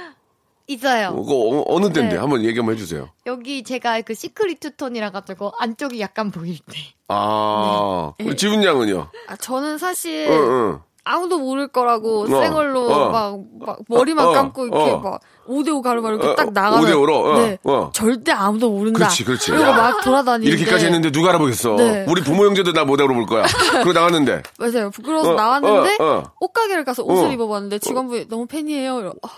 [0.72, 1.09] 있어요.
[1.09, 2.20] 어, 그거 어, 느 때인데 네.
[2.20, 3.09] 한번 얘기 한번 해주세요.
[3.26, 6.78] 여기 제가 그 시크릿 투톤이라 가지고 안쪽이 약간 보일 때.
[7.09, 9.09] 아 우리 지훈 양은요?
[9.28, 10.78] 아, 저는 사실 응, 응.
[11.04, 13.11] 아무도 모를 거라고 어, 생얼로 어.
[13.11, 14.98] 막, 막 머리만 어, 감고 이렇게 어.
[14.98, 17.90] 막 5대5 가르마 이렇게 어, 딱 나가면 5대5 로, 어, 네, 어.
[17.92, 18.98] 절대 아무도 모른다.
[18.98, 19.50] 그렇지, 그렇지.
[19.50, 21.74] 그리고 야, 막 돌아다니는데 이렇게까지 했는데 누가 알아보겠어.
[21.76, 22.04] 네.
[22.09, 23.44] 우리 부모 형제도 나못 알아볼 거야.
[23.72, 24.42] 그러고 나갔는데.
[24.61, 24.90] 맞아요.
[24.90, 26.33] 부끄러워서 어, 나왔는데 어, 어.
[26.38, 27.33] 옷가게를 가서 옷을 어.
[27.33, 29.00] 입어봤는데 직원분이 너무 팬이에요.
[29.00, 29.28] 이러- 아,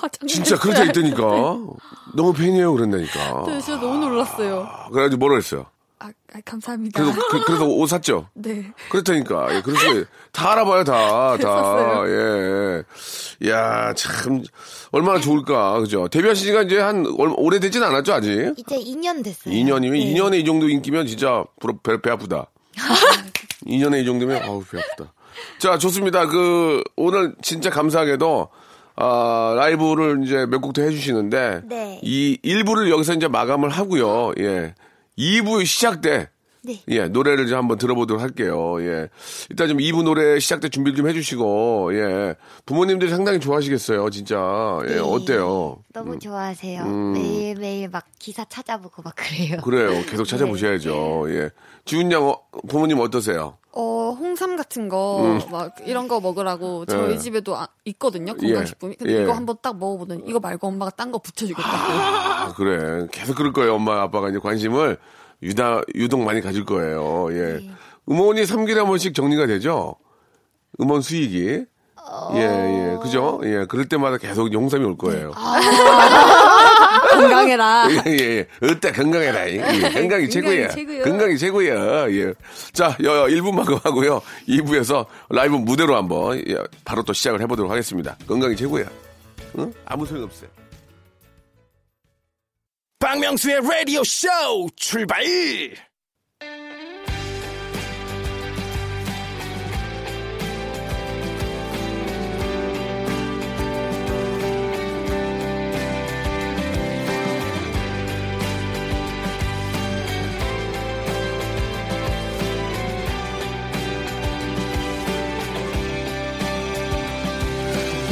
[0.00, 0.44] 화장실.
[0.44, 1.22] 진짜 그렇게 했다니까.
[2.14, 3.44] 너무 팬이에요, 그런다니까.
[3.46, 4.68] 네, 진짜 너무 놀랐어요.
[4.92, 5.66] 그래가지고 뭐라 했어요?
[5.98, 7.02] 아, 아, 감사합니다.
[7.02, 8.28] 그래서, 그, 래서옷 샀죠?
[8.34, 8.70] 네.
[8.90, 9.54] 그렇다니까.
[9.56, 10.92] 예, 그래서 다 알아봐요, 다.
[11.38, 11.38] 다.
[11.38, 12.06] 샀어요.
[13.42, 13.48] 예.
[13.50, 14.42] 야, 참,
[14.92, 15.80] 얼마나 좋을까.
[15.80, 16.06] 그죠?
[16.08, 18.54] 데뷔하신 지가 이제 한, 얼- 오래되진 않았죠, 아직?
[18.58, 19.54] 이제 2년 됐어요.
[19.54, 20.14] 2년이면, 네.
[20.14, 22.46] 2년에 이 정도 인기면 진짜 부러- 배, 배 아프다.
[23.66, 25.12] 2년에 이 정도면, 아우, 배 아프다.
[25.58, 26.26] 자, 좋습니다.
[26.26, 28.48] 그, 오늘 진짜 감사하게도,
[28.96, 32.00] 아, 라이브를 이제 몇 곡 더 해주시는데, 네.
[32.02, 34.32] 이 1부를 여기서 이제 마감을 하고요.
[34.38, 34.74] 예.
[35.18, 36.28] 2부 시작 때,
[36.66, 36.82] 네.
[36.88, 38.76] 예, 노래를 좀 한번 들어보도록 할게요.
[38.80, 39.08] 예.
[39.50, 42.34] 일단 좀 2부 노래 시작 때 준비를 좀 해주시고, 예.
[42.66, 44.36] 부모님들이 상당히 좋아하시겠어요, 진짜.
[44.88, 44.98] 예, 네.
[44.98, 45.78] 어때요?
[45.92, 46.82] 너무 좋아하세요.
[46.82, 47.12] 음.
[47.12, 49.60] 매일매일 막 기사 찾아보고 막 그래요.
[49.62, 49.90] 그래요.
[50.10, 51.26] 계속 찾아보셔야죠.
[51.28, 51.50] 예.
[51.84, 53.58] 지훈 양, 어, 부모님 어떠세요?
[53.78, 57.12] 어, 홍삼 같은 거, 막, 이런 거 먹으라고 저희 음.
[57.12, 57.18] 예.
[57.18, 58.46] 집에도 아- 있거든요, 예.
[58.54, 58.96] 건강식품이.
[58.96, 59.22] 근데 예.
[59.22, 61.68] 이거 한번 딱 먹어보더니, 이거 말고 엄마가 딴 거 붙여주겠다고.
[61.76, 63.06] 아, 그래.
[63.12, 63.74] 계속 그럴 거예요.
[63.74, 64.96] 엄마, 아빠가 이제 관심을
[65.42, 67.28] 유다, 유독 많이 가질 거예요.
[67.32, 67.58] 예.
[67.60, 67.70] 네.
[68.08, 69.96] 음원이 3개월에 한 번씩 정리가 되죠?
[70.80, 71.64] 음원 수익이.
[72.08, 72.30] 어.
[72.36, 72.98] 예, 예.
[73.02, 73.40] 그죠?
[73.44, 73.66] 예.
[73.68, 75.32] 그럴 때마다 계속 용삼이 올 거예요.
[77.10, 77.88] 건강해라.
[77.90, 78.46] 예, 예, 예.
[78.66, 79.50] 어때, 건강해라.
[79.50, 80.68] 예, 건강이 최고야.
[80.68, 81.02] 최고요.
[81.04, 82.10] 건강이 최고야.
[82.10, 82.32] 예.
[82.72, 84.22] 자, 여, 1부 마감하고요.
[84.48, 88.16] 2부에서 라이브 무대로 한번 예, 바로 또 시작을 해보도록 하겠습니다.
[88.28, 88.84] 건강이 최고야.
[89.58, 89.72] 응?
[89.86, 90.48] 아무 소용 없어요.
[92.98, 94.28] 박명수의 라디오 쇼
[94.76, 95.22] 출발!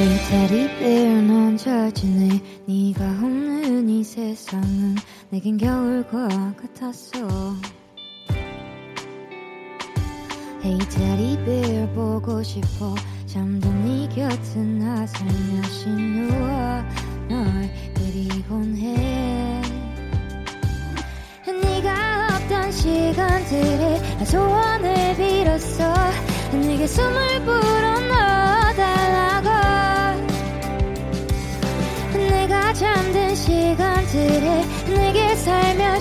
[0.07, 4.97] 테디베어 넌잘 지내 네가 없는 이 세상은
[5.31, 6.29] 내겐 겨울과
[6.61, 7.21] 같았어.
[10.63, 12.95] Hey 테디베어 보고 싶어.
[13.25, 16.39] 잠든 네 곁은 나 살며시 누워
[17.31, 19.63] 널 그리곤 해.
[21.47, 25.95] 네가 없던 시간들에 나 소원을 빌었어.
[26.53, 27.94] 네게 숨을 불어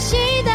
[0.03, 0.52] 살며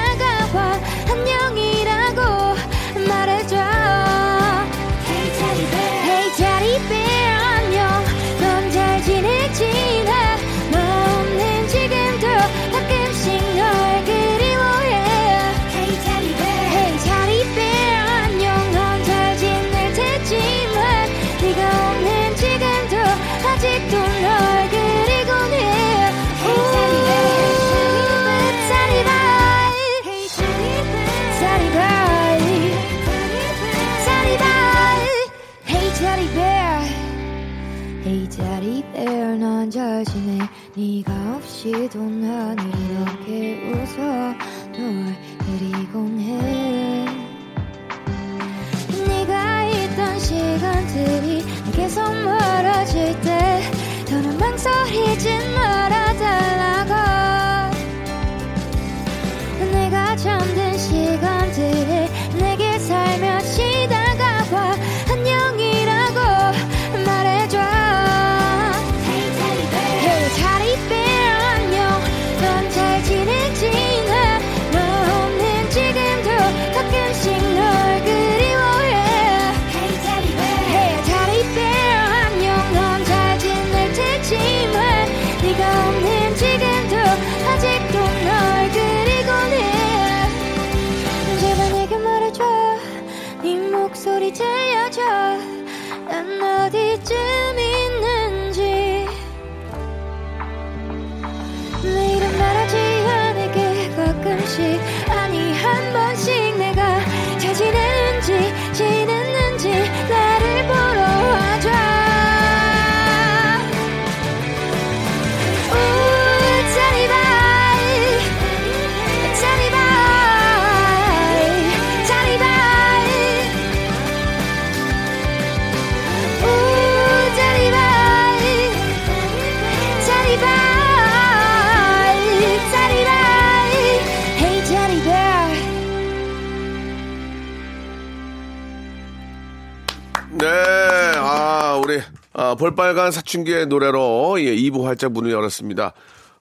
[142.58, 145.92] 볼빨간 사춘기의 노래로 예, 2부 활짝 문을 열었습니다.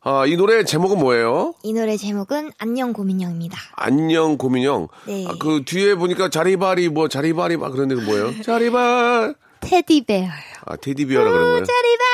[0.01, 1.53] 아, 이 노래 제목은 뭐예요?
[1.63, 3.57] 이 노래 제목은 안녕 고민형입니다.
[3.75, 4.87] 안녕 고민형.
[5.05, 5.25] 네.
[5.27, 8.41] 아, 그 뒤에 보니까 자리바리 뭐 자리바리 막 그런 데가 뭐예요?
[8.41, 9.33] 자리바.
[9.59, 10.27] 테디베어.
[10.65, 11.63] 아 테디비어라 그런 거예요.
[11.65, 12.07] 자리발.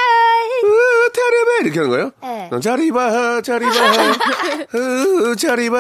[1.14, 2.12] 으, 테리베 이렇게 하는 거예요?
[2.22, 2.48] 네.
[2.52, 3.72] 난 자리바 자리바
[4.76, 5.78] 으, 자리바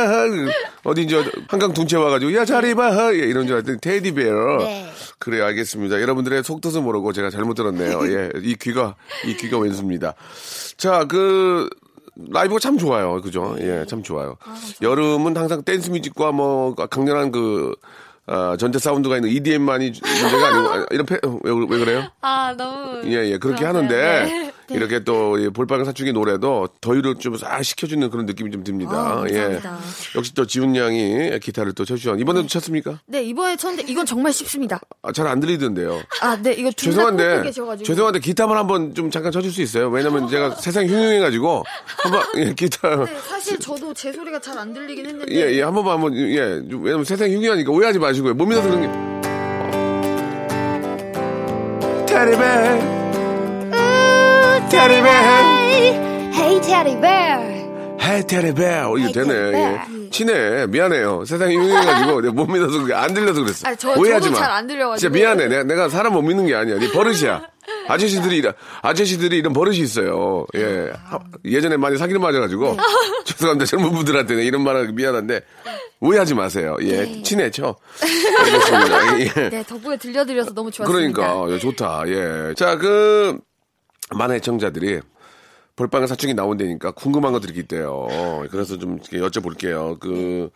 [0.83, 4.57] 어디 이제 한강 둔채 와가지고 야 자리바 예, 이런 줄 알았더니 테디베어.
[4.59, 4.89] 네.
[5.19, 6.01] 그래 알겠습니다.
[6.01, 7.99] 여러분들의 속뜻을 모르고 제가 잘못 들었네요.
[8.07, 10.13] 예, 이 귀가 이 귀가 왼수입니다.
[10.77, 11.69] 자, 그
[12.29, 13.21] 라이브가 참 좋아요.
[13.21, 13.55] 그죠?
[13.59, 14.37] 예, 참 좋아요.
[14.81, 17.73] 여름은 항상 댄스 뮤직과 뭐 강렬한 그
[18.25, 22.03] 아, 전자 사운드가 있는 EDM만이 문제가 아니고 아, 이런 패, 왜, 왜 그래요?
[22.21, 23.01] 아, 너무.
[23.05, 23.67] 예, 예, 그렇게 그러세요.
[23.69, 24.52] 하는데 네.
[24.73, 28.91] 이렇게 또이 볼빨간 사춘기 노래도 더위를 좀 싹 식혀주는 그런 느낌이 좀 듭니다.
[28.93, 29.77] 아, 예, 감사합니다.
[30.15, 32.19] 역시 또 지훈 양이 기타를 또 쳐주셨.
[32.19, 32.99] 이번에도 쳤습니까?
[33.07, 34.79] 네, 이번에 쳤는데 이건 정말 쉽습니다.
[35.01, 36.01] 아, 잘 안 들리던데요.
[36.21, 37.51] 아, 네, 이거 죄송한데.
[37.83, 39.89] 죄송한데 기타만 한번 좀 잠깐 쳐줄 수 있어요?
[39.89, 41.63] 왜냐면 제가 세상 흉흉해가지고
[42.03, 45.33] 한번 예, 기타 네, 사실 저도 제 소리가 잘 안 들리긴 했는데.
[45.33, 48.33] 예, 예, 한 번만 한번 예, 왜냐면 세상 흉흉하니까 오해하지 마시고요.
[48.35, 49.13] 몸이라서 그런 게.
[52.05, 53.02] 테리베
[54.73, 55.07] 테리베
[56.33, 57.63] Hey Teddy Bear.
[58.01, 59.33] 헤이 테리베 어, 이거 헤이 되네.
[59.53, 60.09] 예.
[60.09, 60.65] 친해.
[60.67, 61.23] 미안해요.
[61.25, 63.67] 세상이 흉흉해가지고 내못 믿어서 그게 안 들려서 그랬어.
[63.67, 64.45] 아니, 저- 오해하지 저도 마.
[64.45, 64.97] 잘안 들려가지고.
[64.97, 65.47] 진짜 미안해.
[65.47, 66.79] 내가, 내가 사람 못 믿는 게 아니야.
[66.79, 67.43] 네 버릇이야.
[67.87, 70.45] 아저씨들이 이런 아저씨들이 이런 버릇이 있어요.
[70.55, 70.91] 예.
[71.05, 72.75] 하- 예전에 많이 사기를 맞아가지고
[73.25, 73.65] 죄송합니다.
[73.69, 75.41] 젊은 분들한테는 이런 말하기 미안한데
[76.01, 76.75] 오해하지 마세요.
[76.81, 77.75] 예, 친해 쳐.
[78.39, 79.19] 알겠습니다.
[79.19, 79.49] 예.
[79.49, 81.15] 네, 덕분에 들려드려서 너무 좋았습니다.
[81.21, 82.03] 그러니까 야, 좋다.
[82.07, 82.53] 예.
[82.55, 83.37] 자, 그
[84.11, 85.01] 많은 애청자들이
[85.75, 88.07] 볼빨간 사춘기 나온다니까 궁금한 것들이 있대요.
[88.51, 89.99] 그래서 좀 여쭤볼게요.
[89.99, 90.49] 그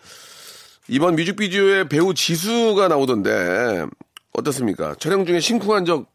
[0.87, 3.85] 이번 뮤직비디오에 배우 지수가 나오던데
[4.33, 4.95] 어떻습니까?
[4.95, 6.05] 촬영 중에 심쿵한 적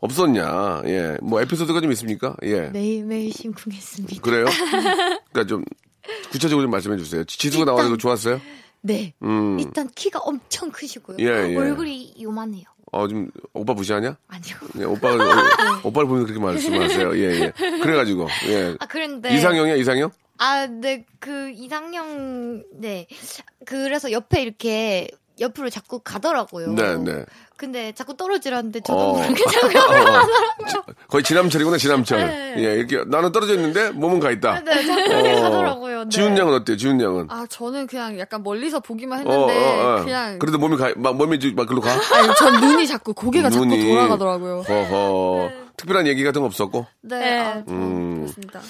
[0.00, 0.82] 없었냐?
[0.86, 1.18] 예.
[1.22, 2.34] 뭐 에피소드가 좀 있습니까?
[2.42, 2.68] 예.
[2.70, 4.22] 매일매일 심쿵했습니다.
[4.22, 4.46] 그래요?
[5.30, 5.64] 그러니까 좀
[6.30, 7.22] 구체적으로 좀 말씀해 주세요.
[7.24, 8.40] 지수가 나와서 좋았어요?
[8.80, 9.12] 네.
[9.22, 9.58] 음.
[9.60, 11.18] 일단 키가 엄청 크시고요.
[11.20, 11.56] 예, 예.
[11.56, 12.64] 얼굴이 요만해요.
[12.92, 14.16] 어, 좀 오빠 무시하냐?
[14.28, 14.56] 아니요.
[14.78, 15.34] 예, 오빠를 어,
[15.84, 17.16] 오빠를 보면 그렇게 말씀하세요.
[17.18, 17.52] 예, 예.
[17.56, 18.74] 그래가지고 예.
[18.78, 20.10] 아 그런데 이상형이야 이상형?
[20.42, 23.06] 아, 네, 그 이상형, 네.
[23.66, 25.06] 그래서 옆에 이렇게
[25.38, 26.72] 옆으로 자꾸 가더라고요.
[26.72, 27.24] 네, 네.
[27.60, 29.12] 근데 자꾸 떨어지라는데 저도 어.
[29.20, 30.22] 모르게 자꾸 어,
[31.08, 32.18] 거의 지남철이구나 지남철.
[32.18, 32.54] 네.
[32.56, 34.60] 예, 이렇게 나는 떨어져 있는데 몸은 가 있다.
[34.64, 36.04] 네, 자꾸 그렇게 가더라고요.
[36.04, 36.08] 네.
[36.08, 36.78] 지훈 양은 어때요?
[36.78, 37.26] 지훈 양은?
[37.28, 40.04] 아, 저는 그냥 약간 멀리서 보기만 어, 했는데, 어, 어.
[40.04, 40.38] 그냥.
[40.38, 41.90] 그래도 몸이 가, 막 몸이 지- 막 글로 가.
[41.92, 43.86] 아니, 전 눈이 자꾸, 고개가 자꾸 눈이.
[43.90, 44.60] 돌아가더라고요.
[44.66, 45.50] 허허.
[45.80, 46.86] 특별한 얘기 같은 거 없었고.
[47.02, 48.20] 네, 아, 음.
[48.20, 48.60] 그렇습니다.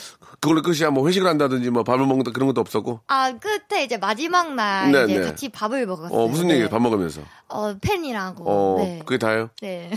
[0.40, 0.90] 그걸로 끝이야.
[0.90, 3.00] 뭐 회식을 한다든지 뭐 밥을 먹는다 그런 것도 없었고.
[3.08, 5.24] 아, 끝에 이제 마지막 날 네, 이제 네.
[5.26, 6.16] 같이 밥을 먹었어요.
[6.16, 6.54] 어 무슨 네.
[6.54, 6.68] 얘기예요?
[6.70, 7.20] 밥 먹으면서.
[7.48, 8.44] 어, 팬이라고.
[8.46, 9.02] 어 네.
[9.04, 9.50] 그게 다예요?
[9.60, 9.90] 네.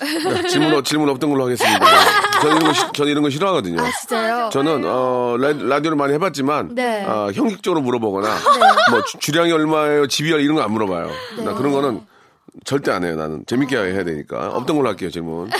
[0.00, 1.86] 네, 질문 없- 질문 없던 걸로 하겠습니다.
[2.40, 3.82] 저는 이런 거 시- 저는 이런 거 싫어하거든요.
[3.82, 4.48] 아, 진짜요?
[4.50, 7.04] 저는 어 라, 라디오를 많이 해봤지만 네.
[7.04, 8.28] 아, 형식적으로 물어보거나
[8.92, 11.10] 뭐 주- 주량이 얼마예요, 집이 이런 거 안 물어봐요.
[11.44, 12.00] 나 그런 거는
[12.64, 13.16] 절대 안 해요.
[13.16, 15.48] 나는 재밌게 해야 되니까 없던 걸로 할게요 질문.
[15.50, 15.56] 네.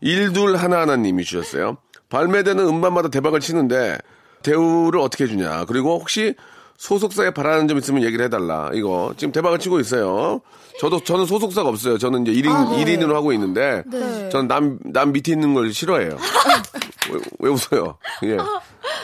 [0.00, 1.76] 일둘 하나 하나님이 주셨어요.
[2.08, 3.98] 발매되는 음반마다 대박을 치는데
[4.42, 5.66] 대우를 어떻게 해주냐.
[5.66, 6.34] 그리고 혹시
[6.78, 8.70] 소속사에 바라는 점 있으면 얘기를 해달라.
[8.72, 10.40] 이거 지금 대박을 치고 있어요.
[10.80, 11.98] 저도 저는 소속사가 없어요.
[11.98, 14.28] 저는 이제 1인 일 1인으로 하고 있는데 네.
[14.30, 16.16] 저는 남 남 밑에 있는 걸 싫어해요.
[17.12, 17.98] 왜, 왜 웃어요?
[18.24, 18.38] 예.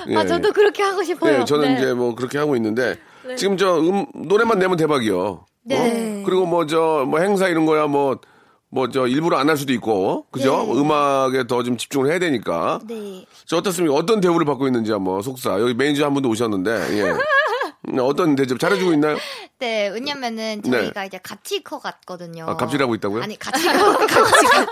[0.09, 0.17] 예.
[0.17, 1.41] 아, 저도 그렇게 하고 싶어요.
[1.41, 1.81] 네, 저는 네.
[1.81, 2.97] 이제 뭐 그렇게 하고 있는데
[3.37, 5.45] 지금 저 음, 노래만 내면 대박이요.
[5.67, 6.21] 네.
[6.21, 6.23] 어?
[6.25, 8.19] 그리고 뭐 저 뭐 행사 이런 거야 뭐
[8.71, 10.65] 뭐 저 일부러 안 할 수도 있고 그죠?
[10.67, 10.81] 네.
[10.81, 12.81] 음악에 더 좀 집중을 해야 되니까.
[12.87, 13.25] 네.
[13.47, 13.95] 저 어떻습니까?
[13.95, 17.15] 어떤 대우를 받고 있는지 한번 속사 여기 매니저 한 분도 오셨는데 예.
[18.01, 19.17] 어떤 대접 잘해주고 있나요?
[19.59, 20.71] 네, 왜냐면은 네.
[20.71, 22.45] 저희가 이제 같이 커 갔거든요.
[22.49, 23.23] 아, 갑질하고 있다고요?
[23.23, 24.67] 아니, 같이 커, 같이 가.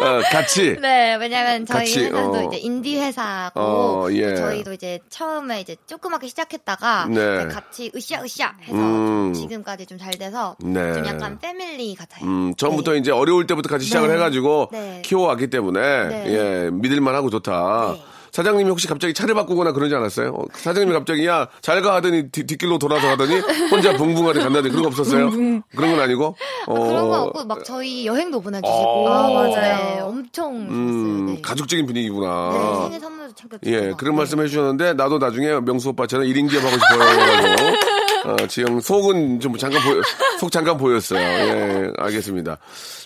[0.00, 0.76] 어, 같이.
[0.80, 2.42] 네, 왜냐면 저희 같이, 회사도 어.
[2.44, 4.34] 이제 인디 회사고 어, 예.
[4.34, 7.46] 저희도 이제 처음에 이제 조그맣게 시작했다가 네.
[7.48, 9.32] 같이 으쌰으쌰 해서 음.
[9.32, 10.94] 좀 지금까지 좀 잘 돼서 네.
[10.94, 12.24] 좀 약간 패밀리 같아요.
[12.24, 14.14] 음, 처음부터 이제 어려울 때부터 같이 시작을 네.
[14.14, 15.02] 해가지고 네.
[15.04, 16.24] 키워왔기 때문에 네.
[16.66, 17.96] 예 믿을만하고 좋다.
[18.30, 18.32] 네.
[18.32, 20.30] 사장님이 혹시 갑자기 차를 바꾸거나 그러지 않았어요?
[20.34, 23.38] 어, 사장님이 갑자기 야 잘 가 하더니 뒤, 뒷길로 돌아서 하더니
[23.70, 25.30] 혼자 붕붕하게 간다든지 그런 거 없었어요?
[25.30, 26.36] 그런 건 아니고?
[26.66, 29.50] 어, 그런 거 없고 막 저희 여행도 보내주시고 아, 맞아요.
[29.54, 30.54] 네, 엄청.
[30.56, 31.40] 음, 네.
[31.42, 32.50] 가족적인 분위기구나.
[32.52, 36.64] 네, 생일 선물도 챙겨주고 예, 그런 말씀 해주셨는데, 나도 나중에 명수 오빠 처럼 1인 기업
[36.64, 37.76] 하고 싶어요.
[38.24, 40.02] 어, 지금 속은 좀 잠깐 보여,
[40.40, 41.20] 속 잠깐 보였어요.
[41.20, 42.58] 예, 알겠습니다.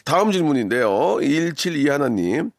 [0.04, 1.18] 다음 질문인데요.
[1.20, 2.50] 172 하나님.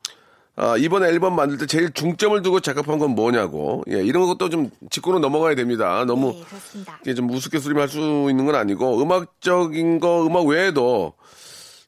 [0.56, 3.84] 아, 이번 앨범 만들 때 제일 중점을 두고 작업한 건 뭐냐고.
[3.90, 6.06] 예, 이런 것도 좀 짚고는 넘어가야 됩니다.
[6.06, 7.00] 너무 네, 그렇습니다.
[7.02, 11.14] 이게 좀 우스갯소리만 할수 있는 건 아니고, 음악적인 거, 음악 외에도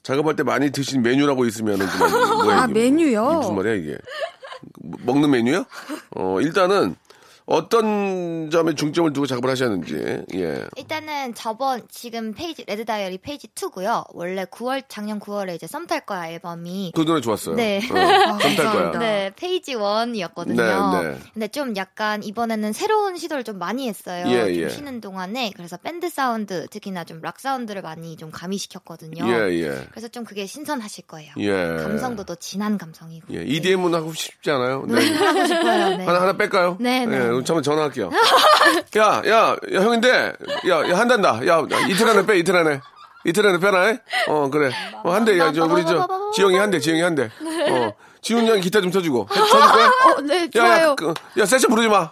[0.01, 1.99] 작업할 때 많이 드신 메뉴라고 있으면은 좀
[2.45, 2.73] 뭐야, 아, 이게?
[2.73, 3.23] 메뉴요?
[3.33, 3.97] 무슨 말이야 이게?
[4.81, 5.65] 뭐, 먹는 메뉴요?
[6.15, 6.95] 어 일단은
[7.45, 10.65] 어떤 점에 중점을 두고 작업을 하셨는지 예.
[10.77, 14.05] 일단은 저번 지금 페이지 Red Diary Page 2고요.
[14.13, 17.55] 원래 9월 작년 9월에 이제 썸 탈 거야 앨범이 그 노래 좋았어요.
[17.55, 17.77] 네.
[17.77, 18.99] 어, 썸탈 거야.
[18.99, 20.55] 네, 페이지 1이었거든요.
[20.55, 21.17] 네, 네.
[21.33, 24.25] 근데 좀 약간 이번에는 새로운 시도를 좀 많이 했어요.
[24.27, 24.69] 예, 좀 예.
[24.69, 25.51] 쉬는 동안에.
[25.55, 29.25] 그래서 밴드 사운드, 특히나 좀 락 사운드를 많이 좀 가미시켰거든요.
[29.27, 29.87] 예, 예.
[29.91, 31.31] 그래서 좀 그게 신선하실 거예요.
[31.37, 31.51] 예.
[31.81, 33.33] 감성도 더 진한 감성이고.
[33.33, 34.85] 예, EDM은 하고 싶지 않아요?
[34.87, 34.93] 네.
[35.15, 35.97] 하고 싶어요.
[35.97, 36.05] 네.
[36.05, 36.77] 하나 하나 뺄까요?
[36.79, 37.17] 네, 네.
[37.43, 38.09] 잠깐 전화할게요.
[38.97, 40.33] 야, 야, 야, 형인데,
[40.69, 41.41] 야, 야 한단다.
[41.47, 42.79] 야, 이틀 안에 빼, 이틀 안에.
[43.25, 43.97] 이틀 안에 빼라.
[44.27, 44.71] 어, 그래.
[45.03, 47.23] 어, 한 대, 야, 저, 우리 저, 지영이 한 대, 지영이 한 대.
[47.69, 49.27] 어, 지훈 형이 기타 좀 쳐주고.
[49.29, 49.85] 해, 쳐줄 거야?
[49.87, 50.81] 어, 네, 야.
[50.81, 52.11] 야, 그, 야, 세션 부르지 마.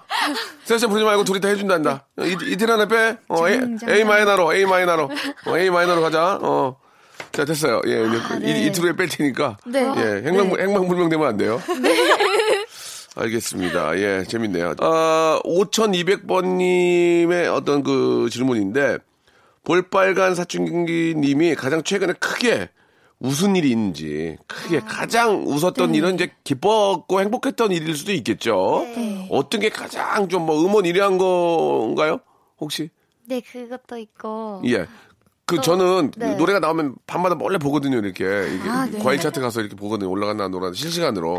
[0.63, 2.05] 세션 부르지 말고 둘이 다 해준단다.
[2.19, 3.17] 이, 이틀 안에 빼.
[3.29, 3.59] 어, A,
[3.89, 5.09] A 마이너로, A 마이너로.
[5.47, 6.39] 어, A 마이너로 가자.
[6.41, 6.77] 어.
[7.31, 7.81] 자, 됐어요.
[7.87, 9.57] 예, 이제 이, 이틀 후에 뺄 테니까.
[9.65, 9.79] 네.
[9.97, 11.59] 예, 행방, 행방불명되면 안 돼요.
[13.15, 13.97] 알겠습니다.
[13.99, 14.73] 예, 재밌네요.
[14.79, 18.97] 아, 5200번님의 어떤 그 질문인데,
[19.63, 22.69] 볼빨간 사춘기 님이 가장 최근에 크게
[23.19, 28.85] 웃은 일이 있는지, 크게 가장 웃었던 일은 이제 기뻤고 행복했던 일일 수도 있겠죠.
[29.29, 32.19] 어떤 게 가장 좀 뭐 음원 1위 한 건가요?
[32.59, 32.89] 혹시?
[33.25, 34.61] 네, 그것도 있고.
[34.65, 34.85] 예.
[35.45, 36.35] 그 저는 네.
[36.35, 38.23] 노래가 나오면 밤마다 몰래 보거든요 이렇게
[38.55, 38.99] 이게 아, 네.
[38.99, 41.37] 과일 차트 가서 이렇게 보거든요 올라갔나 안 올라갔나 실시간으로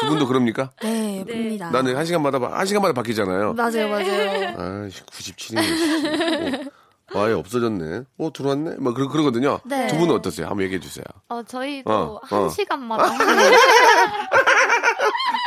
[0.00, 0.70] 두 분도 그럽니까?
[0.82, 1.70] 네, 봅니다.
[1.70, 3.52] 나는 한 시간마다 바- 한 시간마다 바뀌잖아요.
[3.54, 4.48] 맞아요, 맞아요.
[4.56, 6.70] 아, 97년.
[7.12, 8.02] 어, 아예 없어졌네.
[8.18, 8.76] 어 들어왔네.
[8.78, 9.58] 뭐 그러, 그러거든요.
[9.64, 9.88] 네.
[9.88, 10.46] 두 분은 어떠세요?
[10.46, 11.04] 한번 얘기해 주세요.
[11.28, 12.48] 어, 저희도 어, 한 어.
[12.48, 13.10] 시간마다.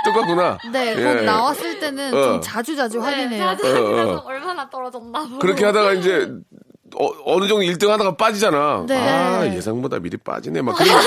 [0.06, 0.58] 똑같구나.
[0.72, 1.04] 네, 예.
[1.04, 2.24] 거기 나왔을 때는 어.
[2.24, 3.42] 좀 자주 자주 확인해요.
[3.56, 3.90] 자주 어, 어.
[3.92, 5.24] 그래서 얼마나 떨어졌나.
[5.24, 5.40] 보고.
[5.40, 6.30] 그렇게 하다가 이제
[6.96, 8.86] 어, 느 정도 1등 하다가 빠지잖아.
[8.88, 8.98] 네.
[8.98, 10.62] 아 예상보다 미리 빠지네.
[10.62, 10.90] 막 그런.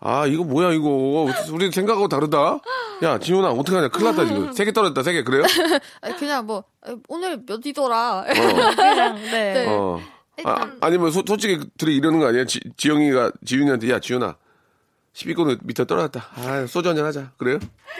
[0.00, 2.58] 아 이거 뭐야 이거 우리 생각하고 다르다.
[3.02, 5.42] 야 지훈아 어떻게 하냐 큰일 났다 지금 세 개 떨어졌다 세 개 그래요?
[6.02, 8.24] 아니, 그냥 뭐 아, 오늘 몇이더라.
[8.76, 9.52] 그냥, 네.
[9.54, 9.66] 네.
[9.68, 10.00] 어.
[10.00, 12.44] 아, 일단- 아 니면 소, 솔직히 둘이 이러는 거 아니야?
[12.44, 14.36] 지, 지영이가 지윤이한테 야 지윤아
[15.14, 16.26] 10위권으로 밑에 떨어졌다.
[16.36, 17.32] 아 소주 한잔 하자.
[17.36, 17.58] 그래요?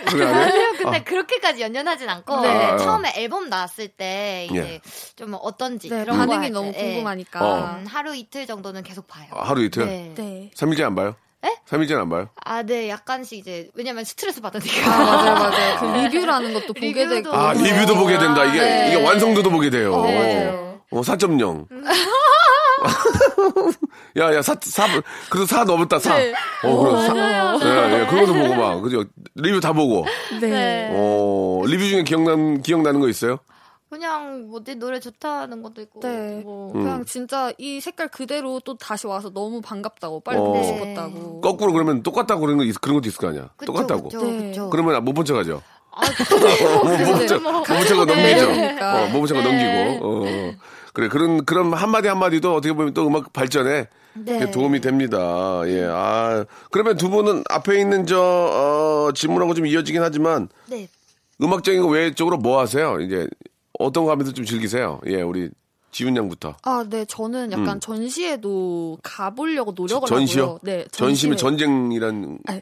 [0.08, 0.67] 그래 안 해?
[0.78, 2.48] 근데 그렇게까지 연연하진 않고 네.
[2.48, 2.76] 아, 아.
[2.76, 4.80] 처음에 앨범 나왔을 때 이제 예.
[5.16, 6.92] 좀 어떤지 네, 그런 거 반응이 할 너무 때, 예.
[6.92, 7.44] 궁금하니까.
[7.44, 7.76] 어.
[7.80, 9.26] 음, 하루 이틀 정도는 계속 봐요.
[9.32, 9.86] 아, 하루 이틀?
[9.86, 10.12] 네.
[10.14, 10.50] 네.
[10.54, 11.14] 3일째 안 봐요?
[11.44, 11.48] 에?
[11.68, 12.28] 3일째 안 봐요?
[12.44, 14.90] 아, 네, 약간씩 이제 왜냐면 스트레스 받으니까.
[14.92, 15.78] 아, 맞아요, 맞아요.
[15.80, 15.86] 그
[16.16, 17.32] 리뷰라는 것도 보게 되고.
[17.32, 18.44] 아 리뷰도 보게 된다.
[18.44, 18.88] 이게 네.
[18.88, 19.94] 이게 완성도도 보게 돼요.
[19.94, 20.80] 어, 맞아요.
[20.90, 21.66] 어, 4.0.
[24.18, 24.86] 야, 야, 사, 사,
[25.30, 26.16] 그래도 사 넘었다, 사.
[26.18, 26.32] 네.
[26.64, 27.16] 어, 그럼 사.
[27.64, 29.04] 예, 예, 그것도 보고 막, 그죠?
[29.34, 30.04] 리뷰 다 보고.
[30.40, 30.48] 네.
[30.48, 30.90] 네.
[30.92, 33.38] 어, 리뷰 중에 기억난, 기억나는 거 있어요?
[33.90, 36.00] 그냥 뭐내 노래 좋다는 것도 있고.
[36.00, 36.40] 네.
[36.44, 36.82] 뭐 음.
[36.82, 40.42] 그냥 진짜 이 색깔 그대로 또 다시 와서 너무 반갑다고 빨리 어.
[40.42, 40.64] 보고 네.
[40.64, 41.40] 싶었다고.
[41.40, 43.48] 거꾸로 그러면 똑같다고 그런 거, 있- 그런 것도 있을 거 아니야?
[43.56, 44.08] 그쵸, 똑같다고.
[44.08, 44.48] 그쵸, 네.
[44.50, 44.68] 그쵸.
[44.70, 45.62] 그러면 못 본 척 하죠?
[45.90, 48.14] 아, 못 본 척, 못본 척은 넘기죠.
[48.46, 48.94] 매력이니까.
[49.04, 49.48] 어, 못본 척은 네.
[49.98, 50.06] 넘기고.
[50.06, 50.52] 어.
[50.98, 54.50] 그래, 그런, 그런 한마디 한마디도 어떻게 보면 또 음악 발전에 네.
[54.50, 55.62] 도움이 됩니다.
[55.66, 56.44] 예, 아.
[56.72, 60.88] 그러면 두 분은 앞에 있는 저, 어, 질문하고 좀 이어지긴 하지만 네.
[61.40, 62.98] 음악적인 거 외적으로 뭐 하세요?
[63.00, 63.28] 이제
[63.78, 65.00] 어떤 거 하면서 좀 즐기세요?
[65.06, 65.50] 예, 우리
[65.92, 66.56] 지훈 양부터.
[66.62, 67.04] 아, 네.
[67.04, 70.08] 저는 약간 전시에도 가보려고 노력을 음.
[70.08, 70.42] 전시요?
[70.42, 70.58] 하고요.
[70.64, 70.84] 네.
[70.90, 71.36] 전시면.
[71.36, 72.40] 전쟁이란.
[72.48, 72.58] 아,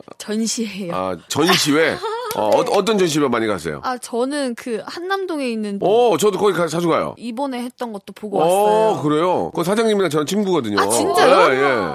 [0.92, 1.96] 아, 전시회?
[2.36, 3.80] 어, 어, 떤 전시회 많이 가세요?
[4.00, 7.14] 저는 그 한남동에 있는 오, 저도 거기 가, 자주 가요.
[7.16, 9.02] 이번에 했던 것도 보고 어, 왔어요.
[9.02, 9.50] 그래요?
[9.54, 10.78] 그 사장님이랑 저는 친구거든요.
[10.80, 11.54] 아, 진짜요?
[11.54, 11.94] 예, 예.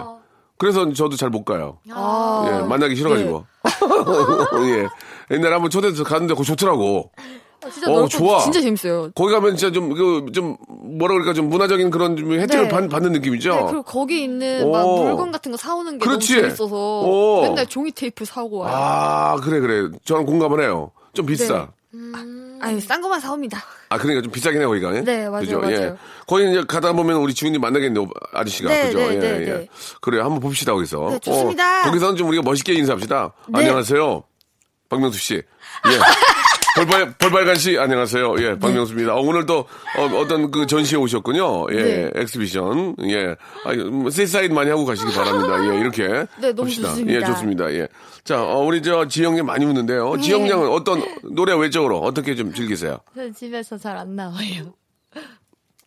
[0.57, 1.77] 그래서 저도 잘 못 가요.
[1.91, 3.45] 아, 예, 만나기 싫어가지고.
[4.67, 4.87] 예.
[5.35, 7.11] 옛날에 한번 초대해서 갔는데 그거 좋더라고.
[7.63, 8.39] 아, 진짜 어, 넓고 좋아.
[8.41, 9.11] 진짜 재밌어요.
[9.13, 12.69] 거기 가면 진짜 좀, 그, 좀, 뭐라 그럴까, 좀 문화적인 그런 좀 혜택을 네.
[12.69, 13.53] 받, 받는 느낌이죠?
[13.53, 15.03] 네, 그리고 거기 있는 막 오.
[15.03, 16.35] 물건 같은 거 사오는 게 그렇지.
[16.35, 17.41] 너무 재밌어서 오.
[17.43, 18.73] 맨날 종이 테이프 사오고 와요.
[18.75, 19.89] 아, 그래, 그래.
[20.05, 20.91] 저랑 공감을 해요.
[21.13, 21.69] 좀 비싸.
[22.61, 23.61] 아유, 싼 거만 사옵니다.
[23.89, 24.95] 아, 그러니까 좀 비싸긴 해요, 거기가.
[24.95, 25.01] 예?
[25.01, 25.59] 네, 맞아요, 그죠?
[25.59, 25.75] 맞아요.
[25.75, 25.95] 예.
[26.27, 28.69] 거기 이제 가다 보면 우리 지훈님 만나겠네요, 아저씨가.
[28.69, 28.99] 네, 그죠?
[28.99, 29.45] 네, 예, 네, 예.
[29.45, 29.67] 네.
[29.99, 31.09] 그래요, 한번 봅시다, 거기서.
[31.09, 31.81] 네, 좋습니다.
[31.81, 33.33] 어, 거기서는 좀 우리가 멋있게 인사합시다.
[33.49, 33.59] 네.
[33.59, 34.23] 안녕하세요.
[34.89, 35.35] 박명수 씨.
[35.35, 35.41] 예.
[36.75, 38.35] 볼빨, 볼빨간 씨, 안녕하세요.
[38.39, 39.13] 예, 박명수입니다.
[39.15, 39.65] 어, 오늘 또,
[39.97, 41.67] 어, 떤그 전시에 오셨군요.
[41.71, 42.11] 예, 네.
[42.15, 42.95] 엑스비션.
[43.03, 43.35] 예.
[43.65, 45.65] 아, 뭐, 세사인 많이 하고 가시기 바랍니다.
[45.65, 46.07] 예, 이렇게.
[46.07, 46.89] 네, 너무 봅시다.
[46.89, 47.19] 좋습니다.
[47.19, 47.73] 예, 좋습니다.
[47.73, 47.87] 예.
[48.23, 50.15] 자, 어, 우리 저 지영님 많이 웃는데요.
[50.15, 50.21] 네.
[50.21, 51.03] 지영 양은 어떤
[51.35, 52.99] 노래 외적으로 어떻게 좀 즐기세요?
[53.15, 54.73] 저 집에서 잘 안 나와요.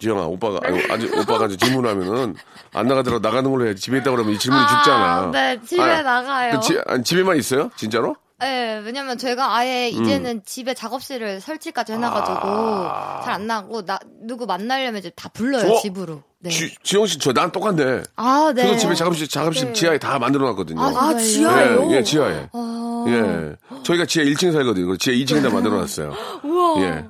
[0.01, 2.35] 지영아, 오빠가, 아니, 아직, 오빠가 이제 질문하면은,
[2.74, 3.80] 안 나가더라도 나가는 걸로 해야지.
[3.80, 5.30] 집에 있다 그러면 이 질문이 죽잖아.
[5.32, 6.61] 네, 집에 아, 나가요.
[6.61, 7.70] 그 지- 아니, 집에만 있어요?
[7.76, 8.14] 진짜로?
[8.45, 10.03] 네, 왜냐면 저희가 아예 음.
[10.05, 13.22] 이제는 집에 작업실을 설치까지 해놔가지고 아.
[13.24, 15.80] 잘안 나고 나 누구 만나려면 이제 다 불러요 어?
[15.80, 16.22] 집으로.
[16.40, 16.51] 네.
[16.51, 18.03] 지, 지영 씨, 저 난 똑같네.
[18.16, 18.62] 아 네.
[18.64, 19.72] 저도 집에 작업실, 작업실 네.
[19.72, 20.78] 지하에 다 만들어 놨거든요.
[20.80, 21.14] 아, 아?
[21.16, 21.90] 지하에요?
[21.90, 22.49] 예, 예, 지하에.
[22.53, 23.05] 어.
[23.09, 23.57] 예.
[23.82, 24.95] 저희가 지하 1층 살거든요.
[24.99, 26.12] 지하 2층에 다 만들어 놨어요.
[26.42, 26.82] 우와.
[26.82, 27.05] 예.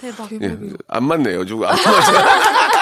[0.00, 0.32] 대박.
[0.42, 0.58] 예.
[0.88, 1.46] 안 맞네요.
[1.46, 2.26] 좀안 맞아요.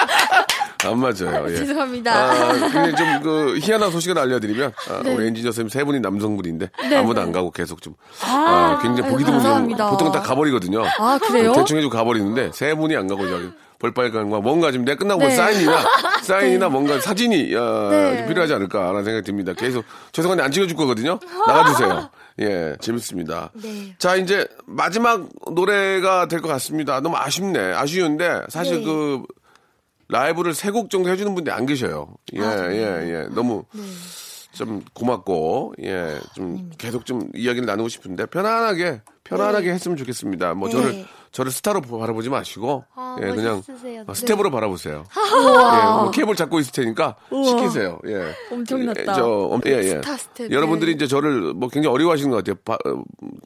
[0.87, 1.45] 안 맞아요.
[1.49, 1.55] 예.
[1.55, 2.13] 죄송합니다.
[2.13, 5.13] 아, 근데 좀 그 희한한 소식을 알려드리면 아, 네.
[5.13, 7.25] 우리 엔지니어 선생님 세 분이 남성분인데 네, 아무도 네.
[7.27, 9.41] 안 가고 계속 좀 아, 아, 굉장히 보기 드문.
[9.77, 10.83] 보통은 다 가버리거든요.
[10.99, 11.53] 아, 그래요?
[11.53, 15.31] 대충 해주고 가버리는데 세 분이 안 가고 저기 볼빨간과 뭔가 좀 내가 끝나고 네.
[15.31, 15.83] 사인이나
[16.23, 18.17] 사인이나 뭔가 사진이 어, 네.
[18.19, 19.53] 좀 필요하지 않을까라는 생각이 듭니다.
[19.53, 21.19] 계속 죄송한데 안 찍어줄 거거든요.
[21.47, 22.09] 나가주세요.
[22.39, 23.51] 예, 재밌습니다.
[23.53, 23.93] 네.
[23.99, 26.99] 자, 이제 마지막 노래가 될 것 같습니다.
[27.01, 27.73] 너무 아쉽네.
[27.73, 28.83] 아쉬운데 사실 네.
[28.85, 29.23] 그
[30.11, 32.13] 라이브를 세 곡 정도 해주는 분들이 안 계셔요.
[32.33, 33.27] 예, 아, 예, 예.
[33.33, 33.81] 너무 네.
[34.53, 40.53] 좀 고맙고, 예, 좀 계속 좀 이야기를 나누고 싶은데 편안하게, 편안하게 했으면 좋겠습니다.
[40.55, 40.73] 뭐 네.
[40.73, 44.03] 저를, 저를 스타로 바라보지 마시고, 아, 예, 그냥 멋있으세요.
[44.05, 45.05] 어, 스텝으로 바라보세요.
[45.15, 47.99] 예, 뭐 케이블 잡고 있을 테니까 시키세요.
[48.07, 48.35] 예.
[48.51, 49.01] 엄청났다.
[49.01, 49.83] 예, 저, 예, 예.
[49.89, 50.51] 스타 스텝.
[50.51, 50.95] 여러분들이 네.
[50.95, 52.55] 이제 저를 뭐 굉장히 어려워하시는 것 같아요.
[52.65, 53.03] 바, 어,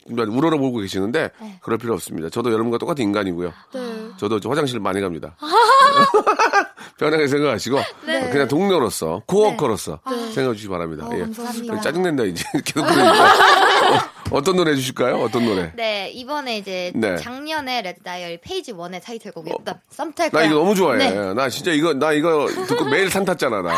[0.10, 1.30] 우러러보고 계시는데
[1.62, 2.30] 그럴 필요 없습니다.
[2.30, 3.54] 저도 여러분과 똑같은 인간이고요.
[3.74, 3.82] 네.
[4.18, 5.36] 저도 저 화장실 많이 갑니다.
[6.98, 7.78] 편하게 생각하시고
[8.32, 10.00] 그냥 동료로서 coworker로서
[10.34, 11.08] 생각해 주시기 바랍니다.
[11.14, 11.20] 예.
[11.20, 11.82] 감사합니다.
[11.82, 15.18] 짜증낸다 이제 계속 그러니까 어, 떤 노래 해주실까요?
[15.18, 15.72] 어떤 노래?
[15.76, 17.16] 네, 이번에 이제 네.
[17.18, 20.46] 작년에 Red Diary Page 1의 타이틀곡이었던 썸 탈 나 거야.
[20.46, 20.98] 이거 너무 좋아해.
[21.12, 21.34] 네.
[21.34, 23.76] 나 진짜 이거 나 이거 듣고 매일 산 탔잖아 나.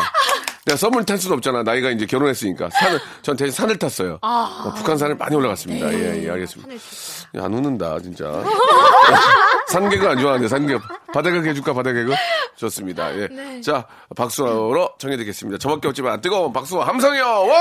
[0.64, 1.62] 내가 썸을 탈 수는 없잖아.
[1.62, 4.18] 나이가 이제 결혼했으니까 산을 전 대신 산을 탔어요.
[4.22, 5.92] 어, 북한산을 많이 올라갔습니다.
[5.92, 6.72] 예, 예, 알겠습니다.
[7.36, 8.24] 야, 안 웃는다 진짜.
[9.68, 10.78] 산개그 안 좋아하는데 산개
[11.12, 12.14] 바다개그 해줄까 바다개그
[12.56, 13.14] 좋습니다.
[13.16, 13.60] 예.
[13.60, 15.58] 자 박수로 정해드리겠습니다.
[15.58, 17.24] 저밖에 없지만 뜨거운 박수와 함성이요.
[17.24, 17.54] 와!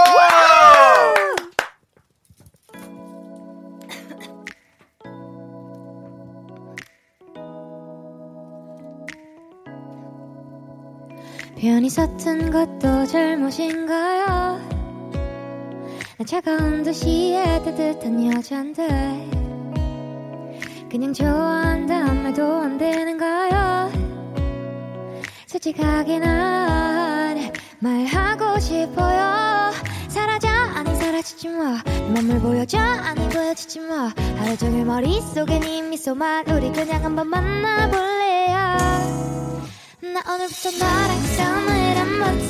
[11.59, 14.26] 편히 서툰 것도 잘못인가요?
[16.18, 19.46] 나 차가운 도시의 따뜻한 여잔데
[20.89, 23.91] 그냥 좋아한다는 말도 안 되는가요?
[25.45, 29.71] 솔직하게 난 말하고 싶어요.
[30.07, 30.47] 사라져?
[30.47, 32.77] 아니 사라지지 마네 맘을 보여줘?
[32.79, 34.13] 아니 보여주지 마.
[34.38, 38.57] 하루 종일 머릿속에 네 미소만 우리 그냥 한번 만나볼래요?
[40.13, 42.49] 나 오늘부터 너랑 썸을 한번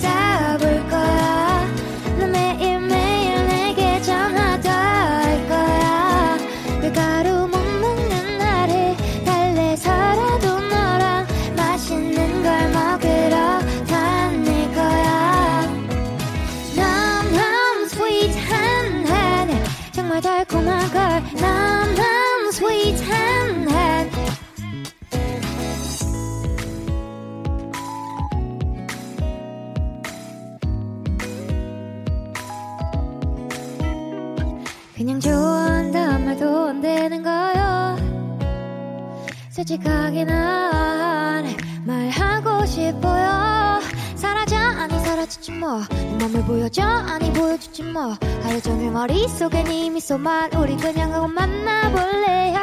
[39.68, 41.46] 솔직하게 난
[41.84, 43.82] 말하고 싶어요.
[44.16, 50.78] 사라져 아니 사라지지 뭐내 맘을 보여줘 아니 보여주지 뭐 하루 종일 머릿속에 네 미소만 우리
[50.78, 52.58] 그냥 하고 만나볼래요?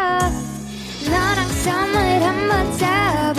[1.10, 3.33] 너랑 썸을 한번 타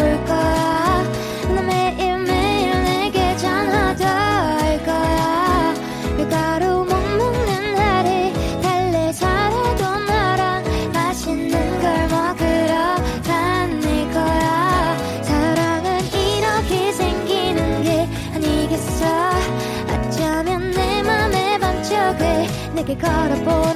[22.98, 23.75] 반쪽을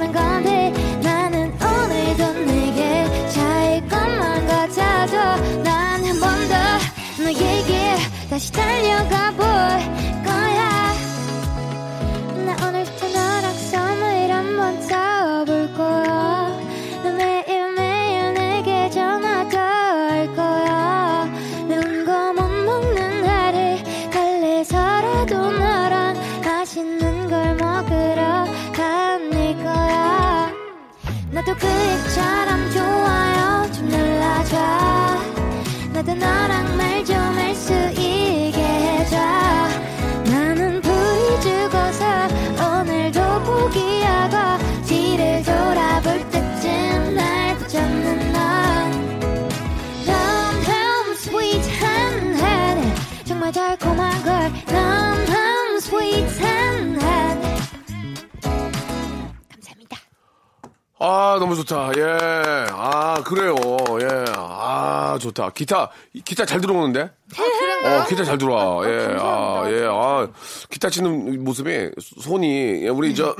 [61.10, 61.90] 아, 너무 좋다.
[61.96, 62.66] 예.
[62.70, 63.56] 아, 그래요.
[64.00, 64.24] 예.
[64.36, 65.50] 아, 좋다.
[65.50, 65.90] 기타,
[66.24, 67.00] 기타 잘 들어오는데?
[67.02, 68.88] 어, 기타 잘 들어와.
[68.88, 69.16] 예.
[69.18, 69.86] 아, 예.
[69.90, 70.28] 아,
[70.70, 71.90] 기타 치는 모습이
[72.20, 73.34] 손이, 예, 우리 저,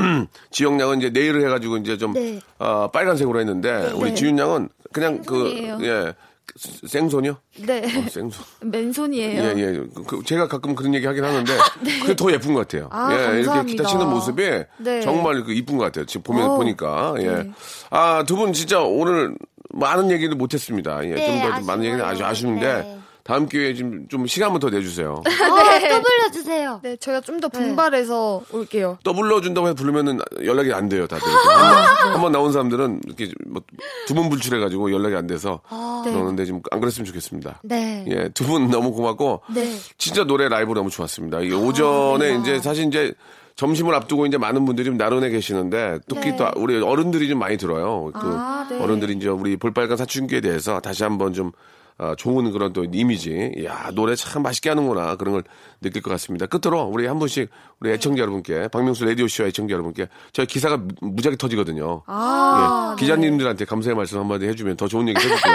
[0.51, 2.41] 지영 양은 이제 네일을 해가지고 이제 좀, 네.
[2.59, 5.79] 아, 빨간색으로 했는데, 우리 지윤 양은 그냥 그.
[5.83, 6.13] 예.
[6.87, 7.37] 생손이요?
[7.67, 7.85] 네.
[7.85, 8.31] 어, 생손.
[8.63, 9.43] 맨손이에요.
[9.43, 9.73] 예, 예.
[9.95, 11.53] 그, 그 제가 가끔 그런 얘기 하긴 하는데,
[12.03, 12.89] 그게 더 예쁜 것 같아요.
[12.91, 13.83] 아, 예, 이렇게 감사합니다.
[13.83, 14.43] 기타 치는 모습이
[14.79, 15.01] 네.
[15.01, 16.07] 정말 그 이쁜 것 같아요.
[16.07, 17.15] 지금 보면, 어, 보니까.
[17.19, 17.27] 예.
[17.29, 17.51] 네.
[17.91, 19.35] 아, 두 분 진짜 오늘
[19.73, 21.05] 많은 얘기를 못 했습니다.
[21.05, 22.25] 예, 네, 좀더 많은 얘기는 아주.
[22.25, 23.00] 아쉬운데, 네.
[23.23, 25.23] 다음 기회에 좀, 좀 시간만 더 내주세요.
[25.25, 26.81] 어, 또 불러주세요.
[26.83, 28.99] 네, 저희가 좀 더 분발해서 올게요.
[29.03, 31.27] 또 불러준다고 해서 부르면은 연락이 안 돼요, 다들.
[31.27, 35.61] 아, 한번 나온 사람들은 이렇게 뭐두번 불출해가지고 연락이 안 돼서
[36.05, 36.13] 네.
[36.13, 37.61] 그러는데 지금 안 그랬으면 좋겠습니다.
[37.63, 38.05] 네.
[38.09, 39.73] 예, 두 분 너무 고맙고 네.
[39.97, 41.41] 진짜 노래 라이브 너무 좋았습니다.
[41.41, 43.15] 이게 오전에 이제 사실 이제
[43.57, 46.37] 점심을 앞두고 이제 많은 분들이 좀 나른해 계시는데 특히 네.
[46.37, 48.11] 또 우리 어른들이 좀 많이 들어요.
[48.13, 48.79] 그 아, 네.
[48.83, 51.53] 어른들이 이제 우리 볼빨간 사춘기에 대해서 다시 한번 좀
[51.99, 55.45] 아, 좋은 그런 또 이미지, 야 노래 참 맛있게 하는구나 그런 걸
[55.83, 56.47] 느낄 것 같습니다.
[56.47, 60.89] 끝으로 우리 한 분씩 우리 애청자 여러분께 박명수 라디오 쇼 애청자 여러분께 저희 기사가 무-
[61.13, 62.03] 무지하게 터지거든요.
[62.07, 65.55] 아, 예, 기자님들한테 감사의 말씀 한마디 해주면 더 좋은 얘기 해줄게요.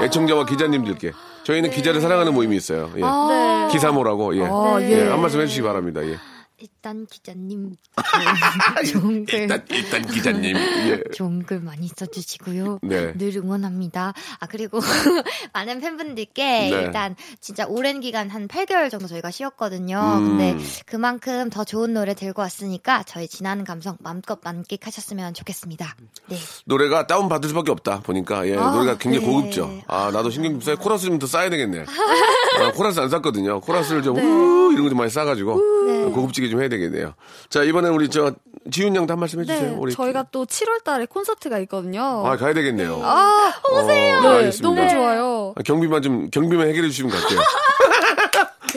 [0.06, 1.12] 애청자와 기자님들께
[1.44, 2.90] 저희는 기자를 사랑하는 모임이 있어요.
[2.96, 3.00] 예.
[3.00, 3.68] 네.
[3.72, 4.44] 기사모라고 예.
[4.44, 5.08] 아, 예, 예.
[5.08, 6.04] 한 말씀 해주시기 바랍니다.
[6.04, 6.16] 예.
[6.64, 7.76] 일단 기자님
[8.90, 11.02] 좋은 글 일단 일단 기자님 예.
[11.14, 12.78] 좋은 글 많이 써주시고요.
[12.82, 13.12] 네.
[13.18, 14.14] 늘 응원합니다.
[14.40, 14.80] 아 그리고
[15.52, 16.68] 많은 팬분들께 네.
[16.70, 19.98] 일단 진짜 오랜 기간 한 8개월 정도 저희가 쉬었거든요.
[19.98, 20.38] 음.
[20.38, 20.56] 근데
[20.86, 25.94] 그만큼 더 좋은 노래 들고 왔으니까 저희 지나는 감성 마음껏 만끽하셨으면 좋겠습니다.
[26.28, 26.38] 네.
[26.64, 29.30] 노래가 다운 받을 수밖에 없다 보니까 예, 아, 노래가 굉장히 네.
[29.32, 29.82] 고급죠.
[29.86, 31.84] 아 나도 신경 좀 써야 코러스 좀 더 쌓아야 되겠네.
[32.60, 33.60] 아, 코러스 안 쌌거든요.
[33.60, 36.04] 코러스를 좀 우, 이런 거 좀 많이 싸가지고 네.
[36.10, 37.14] 고급지게 좀 해야 되겠네요.
[37.48, 38.34] 자 이번에 우리 저
[38.70, 39.70] 지훈 양도 한 말씀 해주세요.
[39.72, 42.02] 네, 우리 저희가 또 7월 달에 콘서트가 있거든요.
[42.26, 43.00] 아 가야 되겠네요.
[43.02, 44.20] 아, 오세요.
[44.40, 45.52] 네, 너무 좋아요.
[45.56, 47.40] 아, 경비만 좀 경비만 해결해 주시면 갈게요.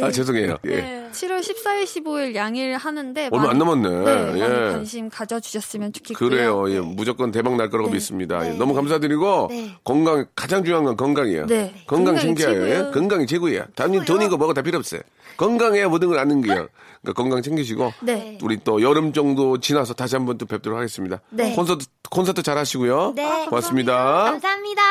[0.02, 0.58] 아 죄송해요.
[0.66, 0.76] 예.
[0.76, 1.10] 네.
[1.12, 3.90] 7월 14일, 15일 양일 하는데 얼마 안 많이- 남았네.
[3.90, 4.48] 네, 예.
[4.48, 6.30] 많이 관심 가져주셨으면 좋겠고요.
[6.30, 6.70] 그래요.
[6.72, 8.46] 예, 무조건 대박 날 거라고 믿습니다.
[8.46, 8.58] 예, 네.
[8.58, 9.72] 너무 감사드리고 네.
[9.84, 11.48] 건강 가장 중요한 건 건강이에요.
[11.48, 11.74] 네.
[11.88, 12.92] 건강 챙겨야 해.
[12.92, 13.66] 건강이 최고야.
[13.76, 15.02] 단지 돈이고 뭐고 다 필요 없어요.
[15.38, 16.68] 건강해야 모든 걸 아는 거예요.
[17.08, 18.38] 그러니까 건강 챙기시고 네.
[18.42, 21.22] 우리 또 여름 정도 지나서 다시 한번 또 뵙도록 하겠습니다.
[21.30, 21.54] 네.
[21.56, 23.14] 콘서트 콘서트 잘 하시고요.
[23.16, 23.46] 네.
[23.46, 24.24] 고맙습니다.
[24.24, 24.82] 감사합니다.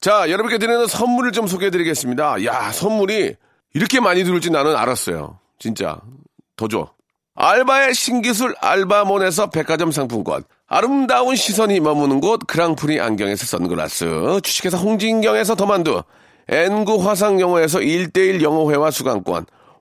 [0.00, 2.44] 자, 여러분께 드리는 선물을 좀 소개해 드리겠습니다.
[2.44, 3.36] 야, 선물이
[3.74, 5.38] 이렇게 많이 들을지 나는 알았어요.
[5.58, 6.00] 진짜.
[6.56, 6.90] 더 줘.
[7.34, 10.44] 알바의 신기술 알바몬에서 백화점 상품권.
[10.66, 14.40] 아름다운 시선이 머무는 곳 그랑프리 안경에서 선글라스.
[14.42, 16.02] 주식회사 홍진경에서 더만두.
[16.48, 19.46] N구 화상영어에서 1대1 영어회화 수강권.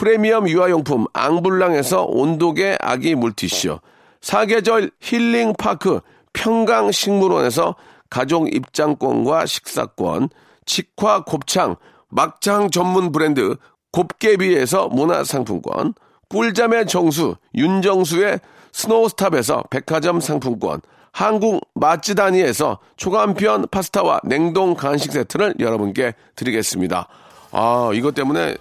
[0.00, 3.80] 프리미엄 유아용품 앙블랑에서 온도계 아기 물티슈.
[4.22, 6.00] 사계절 힐링파크
[6.32, 7.76] 평강식물원에서
[8.08, 10.30] 가족 입장권과 식사권.
[10.64, 11.76] 직화 곱창
[12.08, 13.56] 막창 전문 브랜드
[13.92, 15.92] 곱개비에서 문화상품권.
[16.30, 18.40] 꿀잠의 정수 윤정수의
[18.72, 20.80] 스노우스탑에서 백화점 상품권.
[21.12, 27.06] 한국 맛지다니에서 초간편 파스타와 냉동 간식 세트를 여러분께 드리겠습니다.
[27.52, 28.56] 아, 이것 때문에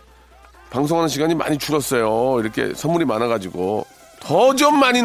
[0.70, 2.40] 방송하는 시간이 많이 줄었어요.
[2.40, 3.86] 이렇게 선물이 많아가지고.
[4.20, 5.02] 더 좀 많이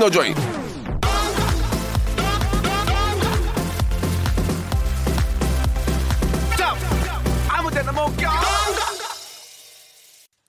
[8.16, 8.28] 껴.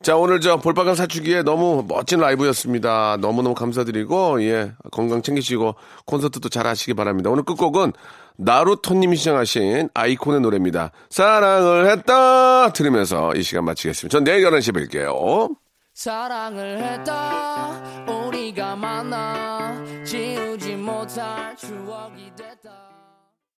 [0.01, 3.17] 자, 오늘 저 볼빨간 사춘기에 너무 멋진 라이브였습니다.
[3.21, 5.73] 너무너무 감사드리고, 예, 건강 챙기시고,
[6.05, 7.31] 콘서트도 잘 하시기 바랍니다.
[7.31, 7.93] 오늘 끝곡은
[8.37, 10.91] 나루토님이 시청하신 아이콘의 노래입니다.
[11.09, 12.71] 사랑을 했다!
[12.73, 14.11] 들으면서 이 시간 마치겠습니다.
[14.11, 15.55] 전 내일 11시에 뵐게요.
[15.93, 17.71] 사랑을 했다
[18.05, 22.34] 우리가 만나 지우지 못할 추억이